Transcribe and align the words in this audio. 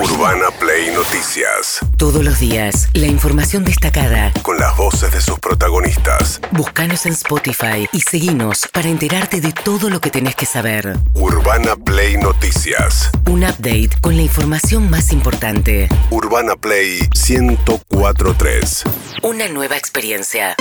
Urbana 0.00 0.52
Play 0.60 0.94
Noticias. 0.94 1.80
Todos 1.96 2.24
los 2.24 2.38
días, 2.38 2.88
la 2.94 3.08
información 3.08 3.64
destacada. 3.64 4.32
Con 4.42 4.56
las 4.56 4.76
voces 4.76 5.10
de 5.10 5.20
sus 5.20 5.40
protagonistas. 5.40 6.40
Búscanos 6.52 7.04
en 7.06 7.14
Spotify 7.14 7.88
y 7.92 8.02
seguinos 8.02 8.68
para 8.72 8.88
enterarte 8.88 9.40
de 9.40 9.52
todo 9.52 9.90
lo 9.90 10.00
que 10.00 10.10
tenés 10.10 10.36
que 10.36 10.46
saber. 10.46 10.96
Urbana 11.14 11.74
Play 11.74 12.16
Noticias. 12.16 13.10
Un 13.26 13.42
update 13.42 13.90
con 14.00 14.14
la 14.14 14.22
información 14.22 14.88
más 14.88 15.10
importante. 15.10 15.88
Urbana 16.12 16.54
Play 16.54 17.00
1043. 17.28 18.84
Una 19.24 19.48
nueva 19.48 19.76
experiencia. 19.76 20.54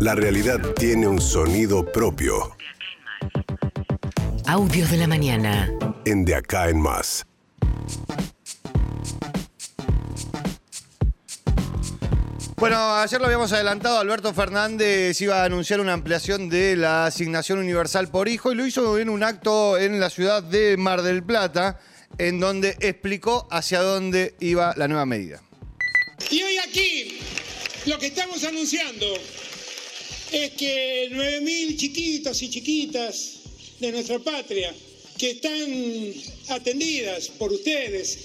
La 0.00 0.16
realidad 0.16 0.58
tiene 0.76 1.06
un 1.06 1.20
sonido 1.20 1.84
propio. 1.92 2.56
Audios 4.44 4.90
de 4.90 4.96
la 4.96 5.06
mañana. 5.06 5.70
En 6.04 6.24
De 6.24 6.34
Acá 6.34 6.68
en 6.68 6.80
Más. 6.80 7.24
Bueno, 12.64 12.96
ayer 12.96 13.20
lo 13.20 13.26
habíamos 13.26 13.52
adelantado, 13.52 13.98
Alberto 13.98 14.32
Fernández 14.32 15.20
iba 15.20 15.42
a 15.42 15.44
anunciar 15.44 15.80
una 15.80 15.92
ampliación 15.92 16.48
de 16.48 16.76
la 16.76 17.04
asignación 17.04 17.58
universal 17.58 18.08
por 18.08 18.26
hijo 18.26 18.52
y 18.52 18.54
lo 18.54 18.64
hizo 18.64 18.98
en 18.98 19.10
un 19.10 19.22
acto 19.22 19.76
en 19.76 20.00
la 20.00 20.08
ciudad 20.08 20.42
de 20.42 20.78
Mar 20.78 21.02
del 21.02 21.22
Plata, 21.22 21.78
en 22.16 22.40
donde 22.40 22.70
explicó 22.80 23.46
hacia 23.50 23.82
dónde 23.82 24.34
iba 24.40 24.72
la 24.78 24.88
nueva 24.88 25.04
medida. 25.04 25.42
Y 26.30 26.42
hoy 26.42 26.56
aquí 26.56 27.18
lo 27.84 27.98
que 27.98 28.06
estamos 28.06 28.42
anunciando 28.44 29.14
es 30.32 30.52
que 30.52 31.10
9.000 31.12 31.76
chiquitos 31.76 32.40
y 32.40 32.48
chiquitas 32.48 33.40
de 33.78 33.92
nuestra 33.92 34.18
patria 34.20 34.74
que 35.24 35.30
están 35.30 36.14
atendidas 36.48 37.28
por 37.38 37.50
ustedes 37.50 38.18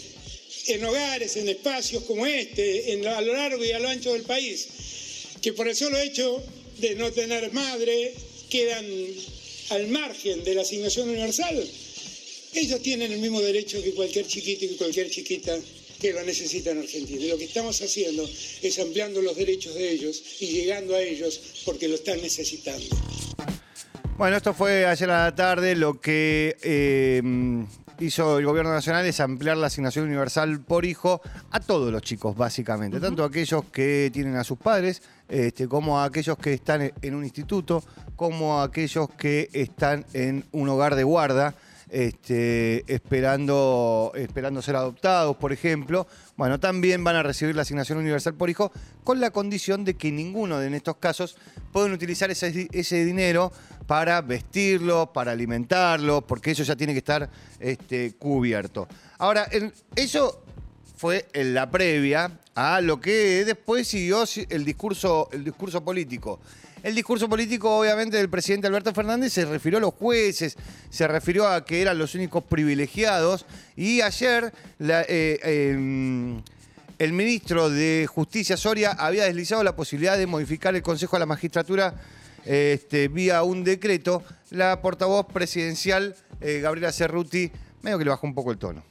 en 0.67 0.83
hogares, 0.83 1.37
en 1.37 1.47
espacios 1.47 2.03
como 2.03 2.25
este, 2.25 2.91
en, 2.91 3.07
a 3.07 3.21
lo 3.21 3.31
largo 3.31 3.63
y 3.63 3.71
a 3.71 3.79
lo 3.79 3.87
ancho 3.87 4.11
del 4.11 4.23
país, 4.23 4.67
que 5.41 5.53
por 5.53 5.69
el 5.69 5.77
solo 5.77 5.97
hecho 5.97 6.43
de 6.79 6.95
no 6.95 7.09
tener 7.13 7.53
madre 7.53 8.13
quedan 8.49 8.85
al 9.69 9.87
margen 9.87 10.43
de 10.43 10.55
la 10.55 10.63
asignación 10.63 11.07
universal, 11.07 11.65
ellos 12.53 12.81
tienen 12.81 13.13
el 13.13 13.19
mismo 13.19 13.39
derecho 13.39 13.81
que 13.81 13.93
cualquier 13.93 14.27
chiquito 14.27 14.65
y 14.65 14.75
cualquier 14.75 15.09
chiquita 15.09 15.57
que 16.01 16.11
lo 16.11 16.21
necesita 16.25 16.71
en 16.71 16.79
Argentina. 16.79 17.23
Y 17.23 17.29
lo 17.29 17.37
que 17.37 17.45
estamos 17.45 17.81
haciendo 17.81 18.29
es 18.61 18.77
ampliando 18.77 19.21
los 19.21 19.37
derechos 19.37 19.73
de 19.75 19.89
ellos 19.89 20.21
y 20.41 20.47
llegando 20.47 20.97
a 20.97 21.01
ellos 21.01 21.39
porque 21.63 21.87
lo 21.87 21.95
están 21.95 22.21
necesitando. 22.21 22.89
Bueno, 24.19 24.35
esto 24.35 24.53
fue 24.53 24.85
ayer 24.85 25.09
a 25.11 25.23
la 25.23 25.33
tarde. 25.33 25.77
Lo 25.77 26.01
que 26.01 26.57
eh, 26.61 27.21
hizo 27.99 28.37
el 28.37 28.45
gobierno 28.45 28.73
nacional 28.73 29.05
es 29.05 29.21
ampliar 29.21 29.55
la 29.55 29.67
asignación 29.67 30.07
universal 30.07 30.59
por 30.59 30.83
hijo 30.83 31.21
a 31.51 31.61
todos 31.61 31.89
los 31.89 32.01
chicos, 32.01 32.35
básicamente. 32.35 32.99
Tanto 32.99 33.23
aquellos 33.23 33.63
que 33.71 34.11
tienen 34.11 34.35
a 34.35 34.43
sus 34.43 34.57
padres, 34.57 35.01
este, 35.29 35.69
como 35.69 36.01
a 36.01 36.03
aquellos 36.03 36.37
que 36.37 36.53
están 36.53 36.91
en 37.01 37.15
un 37.15 37.23
instituto, 37.23 37.81
como 38.17 38.59
a 38.59 38.65
aquellos 38.65 39.09
que 39.11 39.49
están 39.53 40.05
en 40.11 40.43
un 40.51 40.67
hogar 40.67 40.95
de 40.95 41.05
guarda. 41.05 41.55
Este, 41.91 42.83
esperando, 42.93 44.11
esperando 44.13 44.61
ser 44.61 44.75
adoptados, 44.75 45.35
por 45.37 45.51
ejemplo, 45.51 46.05
bueno, 46.37 46.59
también 46.59 47.03
van 47.03 47.15
a 47.15 47.23
recibir 47.23 47.55
la 47.55 47.63
asignación 47.63 47.97
universal 47.97 48.35
por 48.35 48.49
hijo 48.49 48.71
con 49.03 49.19
la 49.19 49.31
condición 49.31 49.83
de 49.85 49.95
que 49.95 50.11
ninguno 50.11 50.59
de 50.59 50.67
en 50.67 50.75
estos 50.75 50.97
casos 50.97 51.35
pueden 51.71 51.91
utilizar 51.91 52.29
ese, 52.29 53.05
dinero 53.05 53.51
para 53.87 54.21
vestirlo, 54.21 55.11
para 55.11 55.31
alimentarlo, 55.31 56.21
porque 56.21 56.51
eso 56.51 56.61
ya 56.63 56.75
tiene 56.75 56.93
que 56.93 56.99
estar 56.99 57.27
este, 57.59 58.13
cubierto. 58.13 58.87
Ahora, 59.17 59.47
eso 59.95 60.43
fue 60.95 61.27
la 61.33 61.71
previa 61.71 62.39
a 62.53 62.81
lo 62.81 62.99
que 62.99 63.45
después 63.45 63.87
siguió 63.87 64.25
el 64.49 64.65
discurso, 64.65 65.29
el 65.31 65.43
discurso 65.43 65.83
político. 65.83 66.39
El 66.81 66.95
discurso 66.95 67.27
político, 67.27 67.77
obviamente, 67.77 68.15
del 68.15 68.29
presidente 68.29 68.67
Alberto 68.67 68.93
Fernández 68.93 69.33
se 69.33 69.43
refirió 69.43 69.79
a 69.79 69.81
los 69.81 69.93
jueces, 69.93 70.55
se 70.89 71.07
refirió 71.07 71.47
a 71.47 71.65
que 71.65 71.81
eran 71.81 71.97
los 71.97 72.15
únicos 72.15 72.43
privilegiados. 72.45 73.45
Y 73.75 73.99
ayer 73.99 74.53
eh, 74.79 75.39
em, 75.43 76.41
el 76.97 77.13
ministro 77.13 77.69
de 77.69 78.07
Justicia, 78.09 78.55
Soria, 78.55 78.91
había 78.91 79.25
deslizado 79.25 79.61
la 79.63 79.75
posibilidad 79.75 80.17
de 80.17 80.25
modificar 80.25 80.73
el 80.73 80.81
Consejo 80.81 81.17
de 81.17 81.19
la 81.19 81.25
Magistratura 81.25 81.95
este, 82.45 83.09
vía 83.09 83.43
un 83.43 83.65
decreto. 83.65 84.23
La 84.51 84.81
portavoz 84.81 85.25
presidencial, 85.25 86.15
eh, 86.39 86.59
Gabriela 86.61 86.93
Cerruti, 86.93 87.51
medio 87.81 87.97
que 87.97 88.05
le 88.05 88.09
bajó 88.11 88.25
un 88.25 88.33
poco 88.33 88.51
el 88.51 88.57
tono. 88.57 88.83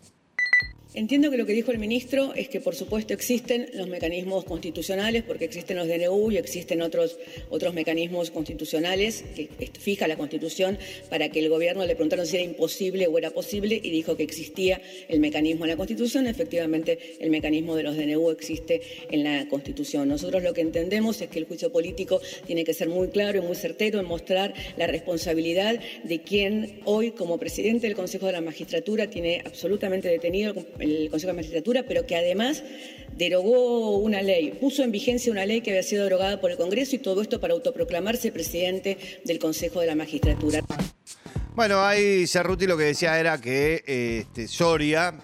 Entiendo 0.99 1.31
que 1.31 1.37
lo 1.37 1.47
que 1.47 1.53
dijo 1.53 1.71
el 1.71 1.79
ministro 1.79 2.35
es 2.35 2.49
que, 2.49 2.61
por 2.61 2.75
supuesto, 2.75 3.15
existen 3.15 3.71
los 3.75 3.87
mecanismos 3.87 4.45
constitucionales, 4.45 5.23
porque 5.23 5.45
existen 5.45 5.77
los 5.77 5.87
DNU 5.87 6.33
y 6.33 6.39
existen 6.39 6.83
otros, 6.83 7.19
otros 7.51 7.73
mecanismos 7.73 8.33
constitucionales 8.33 9.23
que 9.37 9.49
fija 9.79 10.09
la 10.09 10.17
Constitución 10.17 10.77
para 11.09 11.29
que 11.29 11.39
el 11.39 11.51
gobierno 11.51 11.87
le 11.87 11.95
preguntaron 11.95 12.27
si 12.27 12.35
era 12.35 12.45
imposible 12.45 13.07
o 13.07 13.17
era 13.17 13.31
posible 13.31 13.81
y 13.81 13.91
dijo 13.91 14.17
que 14.17 14.25
existía 14.25 14.81
el 15.09 15.21
mecanismo 15.21 15.67
en 15.67 15.71
la 15.71 15.77
Constitución. 15.77 16.27
Efectivamente, 16.27 16.99
el 17.21 17.31
mecanismo 17.31 17.77
de 17.77 17.85
los 17.85 17.97
DNU 17.97 18.31
existe 18.31 18.83
en 19.09 19.23
la 19.23 19.49
Constitución. 19.49 20.09
Nosotros 20.09 20.43
lo 20.43 20.53
que 20.53 20.63
entendemos 20.63 21.21
es 21.21 21.29
que 21.29 21.39
el 21.39 21.45
juicio 21.45 21.71
político 21.71 22.21
tiene 22.45 22.65
que 22.65 22.75
ser 22.75 22.89
muy 22.89 23.07
claro 23.07 23.39
y 23.39 23.43
muy 23.43 23.55
certero 23.55 24.01
en 24.01 24.07
mostrar 24.07 24.53
la 24.77 24.89
responsabilidad 24.89 25.79
de 26.03 26.23
quien 26.23 26.81
hoy, 26.87 27.13
como 27.13 27.39
presidente 27.39 27.87
del 27.87 27.95
Consejo 27.95 28.27
de 28.27 28.33
la 28.33 28.41
Magistratura, 28.41 29.09
tiene 29.09 29.43
absolutamente 29.45 30.09
detenido 30.09 30.57
Consejo 31.11 31.33
de 31.33 31.37
Magistratura, 31.37 31.85
pero 31.87 32.07
que 32.07 32.17
además 32.17 32.63
derogó 33.17 33.99
una 33.99 34.23
ley, 34.23 34.53
puso 34.61 34.83
en 34.83 34.93
vigencia 34.93 35.33
una 35.33 35.45
ley 35.45 35.61
que 35.61 35.71
había 35.71 35.83
sido 35.83 36.05
derogada 36.05 36.41
por 36.41 36.51
el 36.51 36.57
Congreso 36.57 36.97
y 36.97 36.99
todo 36.99 37.21
esto 37.23 37.41
para 37.41 37.55
autoproclamarse 37.55 38.33
presidente 38.33 38.97
del 39.25 39.39
Consejo 39.39 39.81
de 39.81 39.87
la 39.87 39.95
Magistratura. 39.95 40.61
Bueno, 41.55 41.85
ahí 41.85 42.27
Cerruti 42.27 42.67
lo 42.67 42.77
que 42.77 42.85
decía 42.85 43.19
era 43.19 43.41
que 43.41 43.83
este, 43.87 44.47
Soria, 44.47 45.15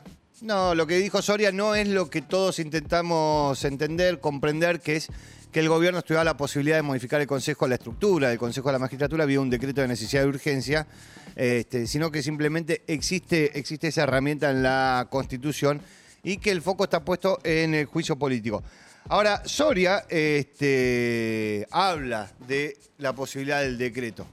no, 0.42 0.74
lo 0.74 0.86
que 0.86 0.98
dijo 0.98 1.22
Soria 1.22 1.52
no 1.52 1.76
es 1.76 1.86
lo 1.86 2.10
que 2.10 2.22
todos 2.22 2.58
intentamos 2.58 3.64
entender, 3.64 4.18
comprender, 4.18 4.80
que 4.80 4.96
es 4.96 5.08
que 5.52 5.60
el 5.60 5.68
gobierno 5.68 6.00
estudiaba 6.00 6.24
la 6.24 6.36
posibilidad 6.36 6.74
de 6.74 6.82
modificar 6.82 7.20
el 7.20 7.28
Consejo, 7.28 7.68
la 7.68 7.76
estructura 7.76 8.28
del 8.28 8.38
Consejo 8.38 8.70
de 8.70 8.72
la 8.72 8.78
Magistratura, 8.80 9.22
había 9.22 9.40
un 9.40 9.50
decreto 9.50 9.82
de 9.82 9.86
necesidad 9.86 10.22
de 10.22 10.28
urgencia, 10.28 10.88
este, 11.36 11.86
sino 11.86 12.10
que 12.10 12.22
simplemente 12.22 12.82
existe, 12.86 13.58
existe 13.58 13.88
esa 13.88 14.04
herramienta 14.04 14.50
en 14.50 14.62
la 14.62 15.08
Constitución 15.10 15.80
y 16.22 16.38
que 16.38 16.50
el 16.50 16.62
foco 16.62 16.84
está 16.84 17.04
puesto 17.04 17.38
en 17.44 17.74
el 17.74 17.86
juicio 17.86 18.16
político. 18.16 18.62
Ahora, 19.08 19.42
Soria 19.44 20.06
este, 20.08 21.66
habla 21.70 22.32
de 22.46 22.76
la 22.98 23.12
posibilidad 23.12 23.60
del 23.60 23.76
decreto. 23.76 24.26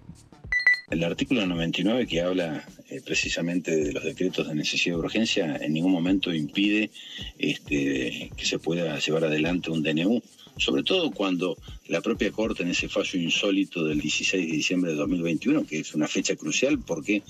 El 0.91 1.03
artículo 1.03 1.45
99 1.45 2.05
que 2.05 2.21
habla 2.21 2.67
eh, 2.89 3.01
precisamente 3.03 3.75
de 3.75 3.93
los 3.93 4.03
decretos 4.03 4.47
de 4.47 4.55
necesidad 4.55 4.95
de 4.95 5.01
urgencia 5.01 5.55
en 5.55 5.73
ningún 5.73 5.91
momento 5.91 6.33
impide 6.33 6.91
este, 7.39 8.31
que 8.35 8.45
se 8.45 8.59
pueda 8.59 8.99
llevar 8.99 9.23
adelante 9.23 9.71
un 9.71 9.81
DNU 9.81 10.21
sobre 10.57 10.83
todo 10.83 11.11
cuando 11.11 11.57
la 11.87 12.01
propia 12.01 12.31
Corte 12.31 12.61
en 12.61 12.69
ese 12.69 12.87
fallo 12.87 13.19
insólito 13.19 13.83
del 13.83 13.99
16 13.99 14.45
de 14.45 14.55
diciembre 14.55 14.91
de 14.91 14.97
2021, 14.97 15.65
que 15.65 15.79
es 15.79 15.95
una 15.95 16.07
fecha 16.07 16.35
crucial 16.35 16.79
porque 16.79 17.23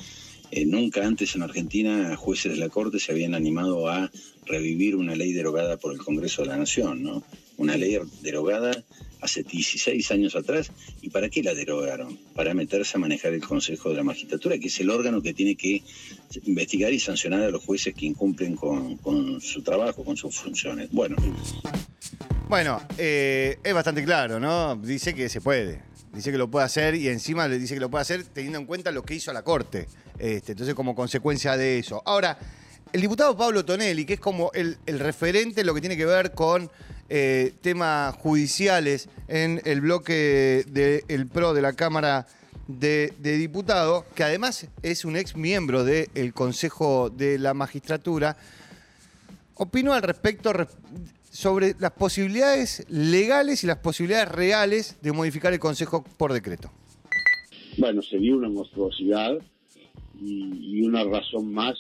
eh, 0.51 0.65
nunca 0.65 1.05
antes 1.05 1.35
en 1.35 1.43
Argentina 1.43 2.15
jueces 2.17 2.51
de 2.51 2.57
la 2.57 2.67
Corte 2.67 2.99
se 2.99 3.13
habían 3.13 3.33
animado 3.33 3.87
a 3.87 4.11
revivir 4.45 4.97
una 4.97 5.15
ley 5.15 5.31
derogada 5.31 5.77
por 5.77 5.93
el 5.93 5.99
Congreso 5.99 6.41
de 6.41 6.49
la 6.49 6.57
Nación, 6.57 7.03
¿no? 7.03 7.23
Una 7.61 7.77
ley 7.77 7.95
derogada 8.23 8.71
hace 9.21 9.43
16 9.43 10.09
años 10.09 10.35
atrás. 10.35 10.71
¿Y 10.99 11.11
para 11.11 11.29
qué 11.29 11.43
la 11.43 11.53
derogaron? 11.53 12.17
Para 12.35 12.55
meterse 12.55 12.97
a 12.97 12.99
manejar 12.99 13.35
el 13.35 13.41
Consejo 13.41 13.89
de 13.89 13.97
la 13.97 14.03
Magistratura, 14.03 14.57
que 14.57 14.65
es 14.65 14.79
el 14.79 14.89
órgano 14.89 15.21
que 15.21 15.35
tiene 15.35 15.55
que 15.55 15.83
investigar 16.45 16.91
y 16.91 16.99
sancionar 16.99 17.43
a 17.43 17.51
los 17.51 17.63
jueces 17.63 17.93
que 17.93 18.07
incumplen 18.07 18.55
con, 18.55 19.39
su 19.41 19.61
trabajo, 19.61 20.03
con 20.03 20.17
sus 20.17 20.35
funciones. 20.35 20.89
Bueno. 20.91 21.17
Bueno, 22.49 22.81
eh, 22.97 23.59
es 23.63 23.73
bastante 23.75 24.03
claro, 24.03 24.39
¿no? 24.39 24.75
Dice 24.77 25.13
que 25.13 25.29
se 25.29 25.39
puede. 25.39 25.83
Dice 26.15 26.31
que 26.31 26.39
lo 26.39 26.49
puede 26.49 26.65
hacer 26.65 26.95
y 26.95 27.09
encima 27.09 27.47
le 27.47 27.59
dice 27.59 27.75
que 27.75 27.79
lo 27.79 27.91
puede 27.91 28.01
hacer 28.01 28.23
teniendo 28.23 28.57
en 28.57 28.65
cuenta 28.65 28.91
lo 28.91 29.03
que 29.03 29.13
hizo 29.13 29.31
la 29.31 29.43
Corte. 29.43 29.85
Este, 30.17 30.53
entonces, 30.53 30.73
como 30.73 30.95
consecuencia 30.95 31.55
de 31.57 31.77
eso. 31.77 32.01
Ahora, 32.07 32.39
el 32.93 32.99
diputado 32.99 33.37
Pablo 33.37 33.63
Tonelli, 33.63 34.03
que 34.03 34.15
es 34.15 34.19
como 34.19 34.51
el, 34.53 34.77
referente 34.85 35.61
en 35.61 35.67
lo 35.67 35.73
que 35.73 35.79
tiene 35.79 35.95
que 35.95 36.05
ver 36.05 36.33
con 36.33 36.69
eh, 37.13 37.51
temas 37.59 38.15
judiciales 38.15 39.09
en 39.27 39.61
el 39.65 39.81
bloque 39.81 40.63
del 40.65 41.27
PRO 41.27 41.53
de 41.53 41.61
la 41.61 41.73
Cámara 41.73 42.25
de, 42.69 43.11
Diputados, 43.21 44.05
que 44.15 44.23
además 44.23 44.69
es 44.81 45.03
un 45.03 45.17
ex 45.17 45.35
miembro 45.35 45.83
del 45.83 46.33
Consejo 46.33 47.09
de 47.09 47.37
la 47.37 47.53
Magistratura, 47.53 48.37
opinó 49.55 49.91
al 49.91 50.03
respecto 50.03 50.53
sobre 51.29 51.75
las 51.79 51.91
posibilidades 51.91 52.85
legales 52.89 53.65
y 53.65 53.67
las 53.67 53.79
posibilidades 53.79 54.29
reales 54.29 54.97
de 55.01 55.11
modificar 55.11 55.51
el 55.51 55.59
Consejo 55.59 56.05
por 56.17 56.31
decreto. 56.31 56.71
Bueno, 57.77 58.01
sería 58.01 58.37
una 58.37 58.47
monstruosidad 58.47 59.37
y, 60.17 60.81
una 60.81 61.03
razón 61.03 61.51
más 61.51 61.77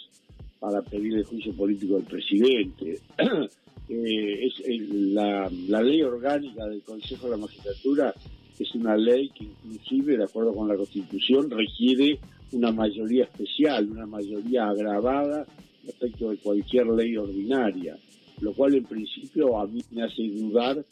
para 0.59 0.81
pedir 0.81 1.13
el 1.13 1.23
juicio 1.23 1.55
político 1.55 1.95
del 1.95 2.05
presidente. 2.05 2.99
Eh, 3.93 4.45
es 4.47 4.53
el- 4.65 5.13
la, 5.13 5.51
la 5.67 5.81
ley 5.83 6.01
orgánica 6.01 6.65
del 6.65 6.81
Consejo 6.81 7.25
de 7.25 7.31
la 7.31 7.37
Magistratura 7.37 8.13
es 8.57 8.73
una 8.75 8.95
ley 8.95 9.29
que 9.37 9.43
inclusive, 9.43 10.15
de 10.17 10.23
acuerdo 10.23 10.53
con 10.55 10.69
la 10.69 10.77
Constitución, 10.77 11.49
requiere 11.49 12.17
una 12.53 12.71
mayoría 12.71 13.25
especial, 13.25 13.89
una 13.91 14.05
mayoría 14.05 14.69
agravada 14.69 15.45
respecto 15.85 16.29
de 16.29 16.37
cualquier 16.37 16.87
ley 16.87 17.17
ordinaria, 17.17 17.97
lo 18.39 18.53
cual 18.53 18.75
en 18.75 18.85
principio 18.85 19.59
a 19.59 19.67
mí 19.67 19.81
me 19.91 20.03
hace 20.03 20.23
dudar 20.29 20.85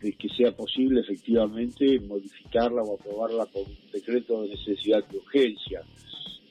de 0.00 0.12
que 0.12 0.28
sea 0.28 0.52
posible 0.52 1.00
efectivamente 1.00 1.98
modificarla 2.00 2.82
o 2.82 2.94
aprobarla 2.94 3.46
por 3.46 3.62
un 3.62 3.74
decreto 3.92 4.42
de 4.42 4.50
necesidad 4.50 5.04
de 5.08 5.16
urgencia. 5.16 5.80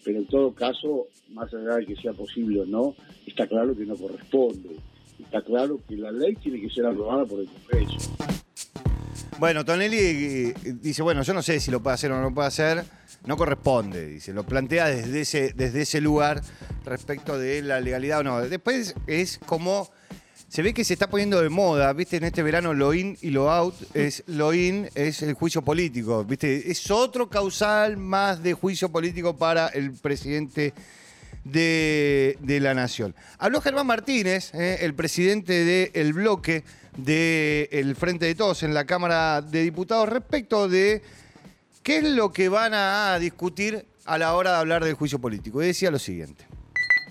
Pero 0.03 0.17
en 0.19 0.25
todo 0.25 0.51
caso, 0.53 1.07
más 1.31 1.53
allá 1.53 1.77
de 1.77 1.85
que 1.85 1.95
sea 1.95 2.11
posible 2.11 2.59
o 2.61 2.65
no, 2.65 2.95
está 3.25 3.47
claro 3.47 3.73
que 3.77 3.85
no 3.85 3.95
corresponde. 3.95 4.75
Está 5.19 5.41
claro 5.41 5.79
que 5.87 5.95
la 5.95 6.11
ley 6.11 6.35
tiene 6.35 6.61
que 6.61 6.69
ser 6.69 6.85
aprobada 6.85 7.25
por 7.25 7.39
el 7.39 7.47
Congreso. 7.47 8.15
Bueno, 9.37 9.65
Tonelli 9.65 9.97
eh, 9.97 10.53
dice, 10.81 11.01
bueno, 11.01 11.21
yo 11.23 11.33
no 11.33 11.41
sé 11.41 11.59
si 11.59 11.69
lo 11.69 11.81
puede 11.81 11.95
hacer 11.95 12.11
o 12.11 12.15
no 12.15 12.21
lo 12.21 12.33
puede 12.33 12.47
hacer, 12.47 12.85
no 13.25 13.35
corresponde, 13.35 14.05
dice, 14.07 14.31
lo 14.33 14.45
plantea 14.45 14.87
desde 14.87 15.21
ese, 15.21 15.53
desde 15.53 15.81
ese 15.81 15.99
lugar 15.99 16.41
respecto 16.85 17.37
de 17.37 17.61
la 17.61 17.81
legalidad 17.81 18.19
o 18.19 18.23
no. 18.23 18.41
Después 18.41 18.95
es 19.07 19.39
como, 19.45 19.89
se 20.47 20.61
ve 20.61 20.73
que 20.73 20.85
se 20.85 20.93
está 20.93 21.09
poniendo 21.09 21.41
de 21.41 21.49
moda, 21.49 21.91
viste, 21.91 22.15
en 22.15 22.23
este 22.23 22.43
verano 22.43 22.73
lo 22.73 22.93
in 22.93 23.17
y 23.21 23.31
lo 23.31 23.51
out, 23.51 23.75
es 23.93 24.23
lo 24.27 24.53
in 24.53 24.89
es 24.95 25.21
el 25.21 25.33
juicio 25.33 25.61
político, 25.61 26.23
viste, 26.23 26.71
es 26.71 26.89
otro 26.89 27.29
causal 27.29 27.97
más 27.97 28.41
de 28.41 28.53
juicio 28.53 28.89
político 28.89 29.35
para 29.35 29.67
el 29.67 29.91
presidente 29.91 30.73
de, 31.45 32.59
la 32.61 32.73
Nación. 32.73 33.15
Habló 33.39 33.61
Germán 33.61 33.87
Martínez, 33.87 34.53
eh, 34.53 34.79
el 34.81 34.93
presidente 34.93 35.63
del 35.63 36.13
bloque 36.13 36.63
del 36.97 37.95
Frente 37.95 38.25
de 38.25 38.35
Todos 38.35 38.63
en 38.63 38.73
la 38.73 38.85
Cámara 38.85 39.41
de 39.41 39.63
Diputados, 39.63 40.09
respecto 40.09 40.67
de 40.67 41.01
qué 41.83 41.97
es 41.97 42.03
lo 42.03 42.31
que 42.31 42.49
van 42.49 42.73
a 42.73 43.17
discutir 43.19 43.85
a 44.05 44.17
la 44.17 44.35
hora 44.35 44.51
de 44.51 44.57
hablar 44.57 44.83
del 44.83 44.95
juicio 44.95 45.19
político. 45.19 45.61
Y 45.63 45.67
decía 45.67 45.91
lo 45.91 45.99
siguiente. 45.99 46.45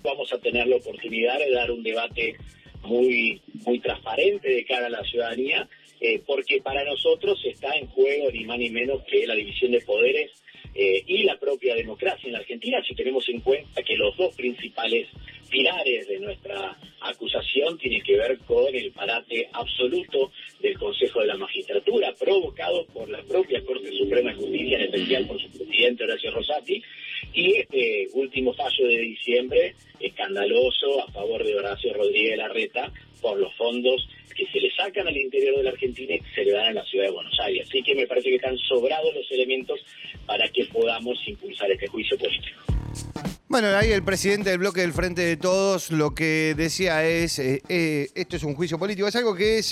vamos 0.03 0.33
a 0.33 0.39
tener 0.39 0.67
la 0.67 0.77
oportunidad 0.77 1.39
de 1.39 1.51
dar 1.53 1.71
un 1.71 1.83
debate 1.83 2.37
muy, 2.83 3.41
muy 3.65 3.79
transparente 3.81 4.49
de 4.49 4.65
cara 4.65 4.87
a 4.87 4.91
la 4.91 5.03
ciudadanía, 5.05 5.69
eh, 6.01 6.21
porque 6.27 6.61
para 6.61 6.85
nosotros 6.85 7.41
está 7.45 7.75
en 7.77 7.87
juego 7.87 8.31
ni 8.31 8.45
más 8.45 8.59
ni 8.59 8.71
menos 8.71 9.03
que 9.05 9.27
la 9.27 9.35
división 9.35 9.73
de 9.73 9.81
poderes 9.81 10.31
eh, 10.75 11.03
y 11.07 11.23
la 11.23 11.37
propia 11.39 11.75
democracia 11.75 12.27
en 12.27 12.33
la 12.33 12.41
Argentina, 12.41 12.83
si 12.87 12.95
tenemos 12.95 13.29
en 13.29 13.41
cuenta 13.41 13.83
que 13.83 13.97
los 13.97 14.17
dos 14.17 14.35
principales 14.35 15.09
pilares 15.49 16.09
de 16.09 16.19
nuestra 16.19 16.77
acusación 17.01 17.79
tienen 17.79 18.03
que 18.03 18.17
ver 18.17 18.39
con 18.41 18.75
el 18.75 18.91
parate 18.91 19.49
absoluto 19.53 20.33
del 20.61 20.77
Consejo 20.79 21.21
de 21.21 21.27
la 21.27 21.37
Magistratura, 21.37 22.13
provocado 22.19 22.87
por 22.87 23.09
la 23.09 23.23
propia 23.23 23.65
Corte 23.65 23.91
Suprema 23.97 24.31
de 24.31 24.37
Justicia, 24.37 24.79
en 24.79 24.85
especial 24.85 25.27
por 25.27 25.41
su 25.41 25.49
presidente 25.51 26.05
Horacio 26.05 26.31
Rosati, 26.33 26.83
y 27.33 27.55
este 27.55 28.09
último 28.15 28.53
fallo 28.55 28.87
de 28.87 28.99
diciembre, 28.99 29.75
escandaloso, 30.01 31.03
a 31.07 31.13
favor 31.13 31.45
de 31.45 31.55
Horacio 31.55 31.93
Rodríguez 31.95 32.37
Larreta, 32.37 32.93
por 33.25 33.41
los 33.41 33.55
fondos 33.57 34.07
que 34.37 34.45
se 34.53 34.61
le 34.61 34.71
sacan 34.77 35.09
al 35.09 35.17
interior 35.17 35.57
de 35.57 35.63
la 35.63 35.71
Argentina 35.71 36.15
y 36.15 36.21
se 36.35 36.45
le 36.45 36.53
dan 36.53 36.67
a 36.67 36.73
la 36.73 36.85
ciudad 36.85 37.07
de 37.07 37.11
Buenos 37.13 37.35
Aires. 37.43 37.67
Así 37.67 37.83
que 37.83 37.95
me 37.95 38.07
parece 38.07 38.29
que 38.29 38.37
están 38.37 38.59
sobrados 38.59 39.15
los 39.15 39.25
elementos 39.31 39.81
para 40.27 40.47
que 40.51 40.67
podamos 40.67 41.17
impulsar 41.27 41.71
este 41.71 41.87
juicio 41.87 42.19
político. 42.19 42.61
Bueno, 43.49 43.69
ahí 43.69 43.93
el 43.93 44.05
presidente 44.05 44.51
del 44.51 44.59
bloque 44.59 44.83
del 44.83 44.93
Frente 44.93 45.23
de 45.23 45.39
Todos 45.39 45.91
lo 45.91 46.15
que 46.15 46.55
decía 46.55 47.03
es, 47.07 47.39
eh, 47.39 47.63
eh, 47.71 48.09
esto 48.15 48.37
es 48.37 48.43
un 48.43 48.55
juicio 48.55 48.79
político, 48.79 49.09
es 49.09 49.17
algo 49.17 49.35
que 49.35 49.63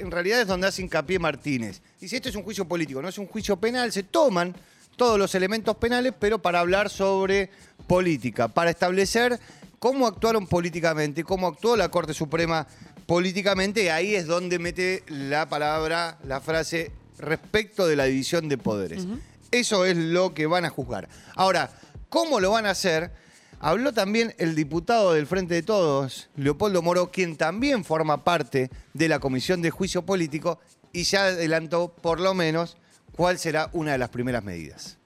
en 0.00 0.10
realidad 0.10 0.40
es 0.40 0.46
donde 0.46 0.68
hace 0.68 0.80
hincapié 0.80 1.18
Martínez. 1.18 1.82
Dice, 2.00 2.16
esto 2.16 2.30
es 2.30 2.36
un 2.36 2.42
juicio 2.42 2.66
político, 2.66 3.02
no 3.02 3.08
es 3.08 3.18
un 3.18 3.26
juicio 3.26 3.58
penal, 3.58 3.92
se 3.92 4.02
toman 4.02 4.54
todos 4.96 5.18
los 5.18 5.34
elementos 5.34 5.76
penales, 5.76 6.14
pero 6.18 6.40
para 6.40 6.60
hablar 6.60 6.88
sobre 6.88 7.50
política, 7.86 8.48
para 8.48 8.70
establecer 8.70 9.38
cómo 9.82 10.06
actuaron 10.06 10.46
políticamente, 10.46 11.24
cómo 11.24 11.48
actuó 11.48 11.76
la 11.76 11.88
Corte 11.88 12.14
Suprema 12.14 12.68
políticamente, 13.06 13.82
y 13.82 13.88
ahí 13.88 14.14
es 14.14 14.28
donde 14.28 14.60
mete 14.60 15.02
la 15.08 15.48
palabra, 15.48 16.18
la 16.24 16.40
frase 16.40 16.92
respecto 17.18 17.88
de 17.88 17.96
la 17.96 18.04
división 18.04 18.48
de 18.48 18.58
poderes. 18.58 19.08
Eso 19.50 19.84
es 19.84 19.96
lo 19.96 20.34
que 20.34 20.46
van 20.46 20.64
a 20.64 20.70
juzgar. 20.70 21.08
Ahora, 21.34 21.68
¿cómo 22.08 22.38
lo 22.38 22.52
van 22.52 22.66
a 22.66 22.70
hacer? 22.70 23.10
Habló 23.58 23.92
también 23.92 24.34
el 24.38 24.54
diputado 24.54 25.14
del 25.14 25.26
Frente 25.26 25.54
de 25.54 25.64
Todos, 25.64 26.30
Leopoldo 26.36 26.80
Moro, 26.80 27.10
quien 27.10 27.36
también 27.36 27.84
forma 27.84 28.22
parte 28.22 28.70
de 28.94 29.08
la 29.08 29.18
Comisión 29.18 29.62
de 29.62 29.70
Juicio 29.70 30.06
Político 30.06 30.60
y 30.92 31.02
ya 31.02 31.24
adelantó 31.24 31.92
por 31.92 32.20
lo 32.20 32.34
menos 32.34 32.76
cuál 33.16 33.36
será 33.36 33.68
una 33.72 33.90
de 33.92 33.98
las 33.98 34.10
primeras 34.10 34.44
medidas. 34.44 34.98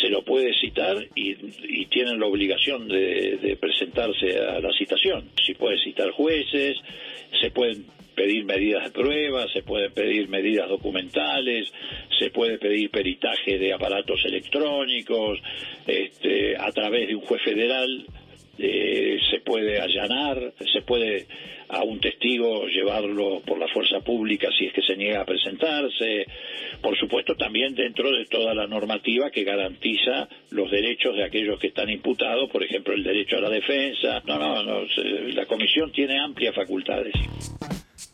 se 0.00 0.08
lo 0.08 0.24
puede 0.24 0.52
citar 0.60 0.96
y, 1.14 1.36
y 1.68 1.86
tienen 1.86 2.18
la 2.18 2.26
obligación 2.26 2.88
de, 2.88 3.38
de 3.40 3.56
presentarse 3.92 4.38
a 4.38 4.60
la 4.60 4.72
citación. 4.72 5.30
Si 5.44 5.54
puede 5.54 5.78
citar 5.82 6.10
jueces, 6.10 6.76
se 7.40 7.50
pueden 7.50 7.84
pedir 8.14 8.44
medidas 8.44 8.84
de 8.84 8.90
prueba, 8.90 9.46
se 9.48 9.62
pueden 9.62 9.92
pedir 9.92 10.28
medidas 10.28 10.68
documentales, 10.68 11.72
se 12.18 12.30
puede 12.30 12.58
pedir 12.58 12.90
peritaje 12.90 13.58
de 13.58 13.72
aparatos 13.72 14.24
electrónicos, 14.24 15.38
este, 15.86 16.56
a 16.56 16.70
través 16.72 17.08
de 17.08 17.16
un 17.16 17.22
juez 17.22 17.42
federal 17.42 18.06
eh, 18.62 19.18
se 19.30 19.40
puede 19.40 19.80
allanar, 19.80 20.52
se 20.72 20.82
puede 20.82 21.26
a 21.68 21.82
un 21.82 22.00
testigo 22.00 22.66
llevarlo 22.66 23.40
por 23.46 23.58
la 23.58 23.66
fuerza 23.68 24.00
pública 24.00 24.48
si 24.56 24.66
es 24.66 24.72
que 24.72 24.82
se 24.82 24.96
niega 24.96 25.22
a 25.22 25.24
presentarse, 25.24 26.26
por 26.80 26.96
supuesto 26.98 27.34
también 27.34 27.74
dentro 27.74 28.10
de 28.10 28.26
toda 28.26 28.54
la 28.54 28.66
normativa 28.66 29.30
que 29.30 29.42
garantiza 29.42 30.28
los 30.50 30.70
derechos 30.70 31.16
de 31.16 31.24
aquellos 31.24 31.58
que 31.58 31.68
están 31.68 31.90
imputados, 31.90 32.50
por 32.50 32.62
ejemplo 32.62 32.94
el 32.94 33.02
derecho 33.02 33.38
a 33.38 33.40
la 33.40 33.50
defensa. 33.50 34.22
No, 34.26 34.38
no, 34.38 34.62
no, 34.62 34.86
la 35.34 35.46
comisión 35.46 35.90
tiene 35.92 36.18
amplias 36.20 36.54
facultades. 36.54 37.14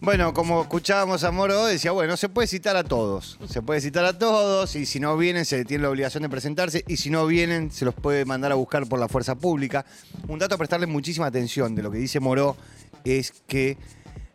Bueno, 0.01 0.33
como 0.33 0.63
escuchábamos 0.63 1.25
a 1.25 1.33
Moro, 1.33 1.67
decía, 1.67 1.91
bueno, 1.91 2.17
se 2.17 2.29
puede 2.29 2.47
citar 2.47 2.77
a 2.77 2.85
todos. 2.85 3.37
Se 3.49 3.63
puede 3.63 3.81
citar 3.81 4.05
a 4.05 4.17
todos 4.17 4.77
y 4.77 4.87
si 4.87 5.01
no 5.01 5.17
vienen 5.17 5.45
se 5.45 5.65
tiene 5.65 5.83
la 5.83 5.91
obligación 5.91 6.23
de 6.23 6.29
presentarse 6.29 6.85
y 6.87 6.99
si 6.99 7.11
no 7.11 7.27
vienen 7.27 7.73
se 7.73 7.85
los 7.85 7.97
puede 7.97 8.25
mandar 8.25 8.53
a 8.53 8.55
buscar 8.55 8.89
por 8.89 9.01
la 9.01 9.09
fuerza 9.09 9.35
pública. 9.35 9.85
Un 10.29 10.39
dato 10.39 10.55
a 10.55 10.59
prestarle 10.59 10.87
muchísima 10.87 11.27
atención 11.27 11.75
de 11.75 11.83
lo 11.83 11.91
que 11.91 11.99
dice 11.99 12.21
Moró 12.21 12.57
es 13.03 13.33
que 13.49 13.77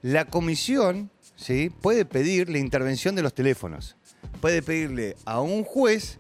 la 0.01 0.25
comisión 0.25 1.10
¿sí? 1.38 1.72
puede 1.82 2.03
pedir 2.03 2.50
la 2.50 2.58
intervención 2.58 3.15
de 3.15 3.24
los 3.24 3.34
teléfonos. 3.34 3.96
Puede 4.41 4.62
pedirle 4.63 5.15
a 5.24 5.39
un 5.39 5.63
juez 5.63 6.20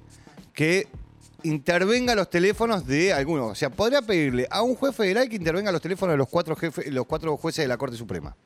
que 0.53 0.87
intervenga 1.43 2.15
los 2.15 2.29
teléfonos 2.29 2.87
de 2.87 3.11
algunos. 3.11 3.51
O 3.51 3.55
sea, 3.55 3.69
podría 3.69 4.01
pedirle 4.01 4.47
a 4.49 4.61
un 4.61 4.75
juez 4.75 4.95
federal 4.95 5.27
que 5.27 5.35
intervenga 5.35 5.69
los 5.73 5.81
teléfonos 5.81 6.13
de 6.13 6.17
los 6.17 6.29
cuatro, 6.29 6.55
jefes, 6.55 6.87
los 6.93 7.05
cuatro 7.05 7.35
jueces 7.35 7.65
de 7.65 7.67
la 7.67 7.75
Corte 7.75 7.97
Suprema. 7.97 8.37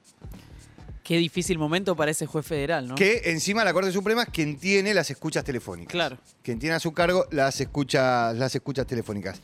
Qué 1.08 1.16
difícil 1.18 1.58
momento 1.58 1.96
para 1.96 2.12
ese 2.12 2.26
juez 2.26 2.46
federal, 2.46 2.86
¿no? 2.90 2.96
Que 2.96 3.22
encima 3.32 3.64
la 3.64 3.72
Corte 3.72 3.94
Suprema 3.94 4.24
es 4.24 4.30
quien 4.30 4.58
tiene 4.58 4.94
las 4.94 5.10
escuchas 5.10 5.46
telefónicas. 5.46 5.90
Claro. 5.92 6.18
Quien 6.44 6.60
tiene 6.60 6.76
a 6.76 6.82
su 6.82 6.92
cargo 6.92 7.26
las 7.32 7.62
escuchas, 7.62 8.36
las 8.36 8.54
escuchas 8.54 8.86
telefónicas. 8.86 9.40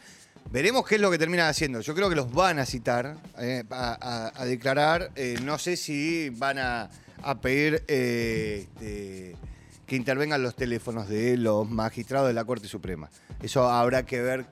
Veremos 0.51 0.85
qué 0.85 0.95
es 0.95 1.01
lo 1.01 1.09
que 1.09 1.17
terminan 1.17 1.47
haciendo. 1.47 1.79
Yo 1.79 1.95
creo 1.95 2.09
que 2.09 2.15
los 2.17 2.33
van 2.33 2.59
a 2.59 2.65
citar, 2.65 3.15
eh, 3.39 3.63
a, 3.69 3.97
a- 4.35 4.41
a 4.41 4.45
declarar. 4.45 5.11
Eh, 5.15 5.37
no 5.41 5.57
sé 5.57 5.77
si 5.77 6.29
van 6.31 6.59
a, 6.59 6.89
a 7.21 7.39
pedir 7.39 7.81
eh, 7.87 8.67
este, 8.75 9.37
que 9.87 9.95
intervengan 9.95 10.43
los 10.43 10.57
teléfonos 10.57 11.07
de 11.07 11.37
los 11.37 11.69
magistrados 11.69 12.27
de 12.27 12.33
la 12.33 12.43
Corte 12.43 12.67
Suprema. 12.67 13.09
Eso 13.41 13.69
habrá 13.69 14.05
que 14.05 14.21
ver 14.21 14.45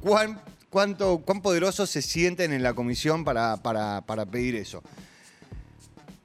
cuán, 0.00 0.40
cuánto, 0.70 1.18
cuán 1.18 1.42
poderosos 1.42 1.90
se 1.90 2.02
sienten 2.02 2.52
en 2.52 2.62
la 2.62 2.74
comisión 2.74 3.24
para, 3.24 3.56
para- 3.56 4.02
para 4.02 4.26
pedir 4.26 4.54
eso. 4.54 4.80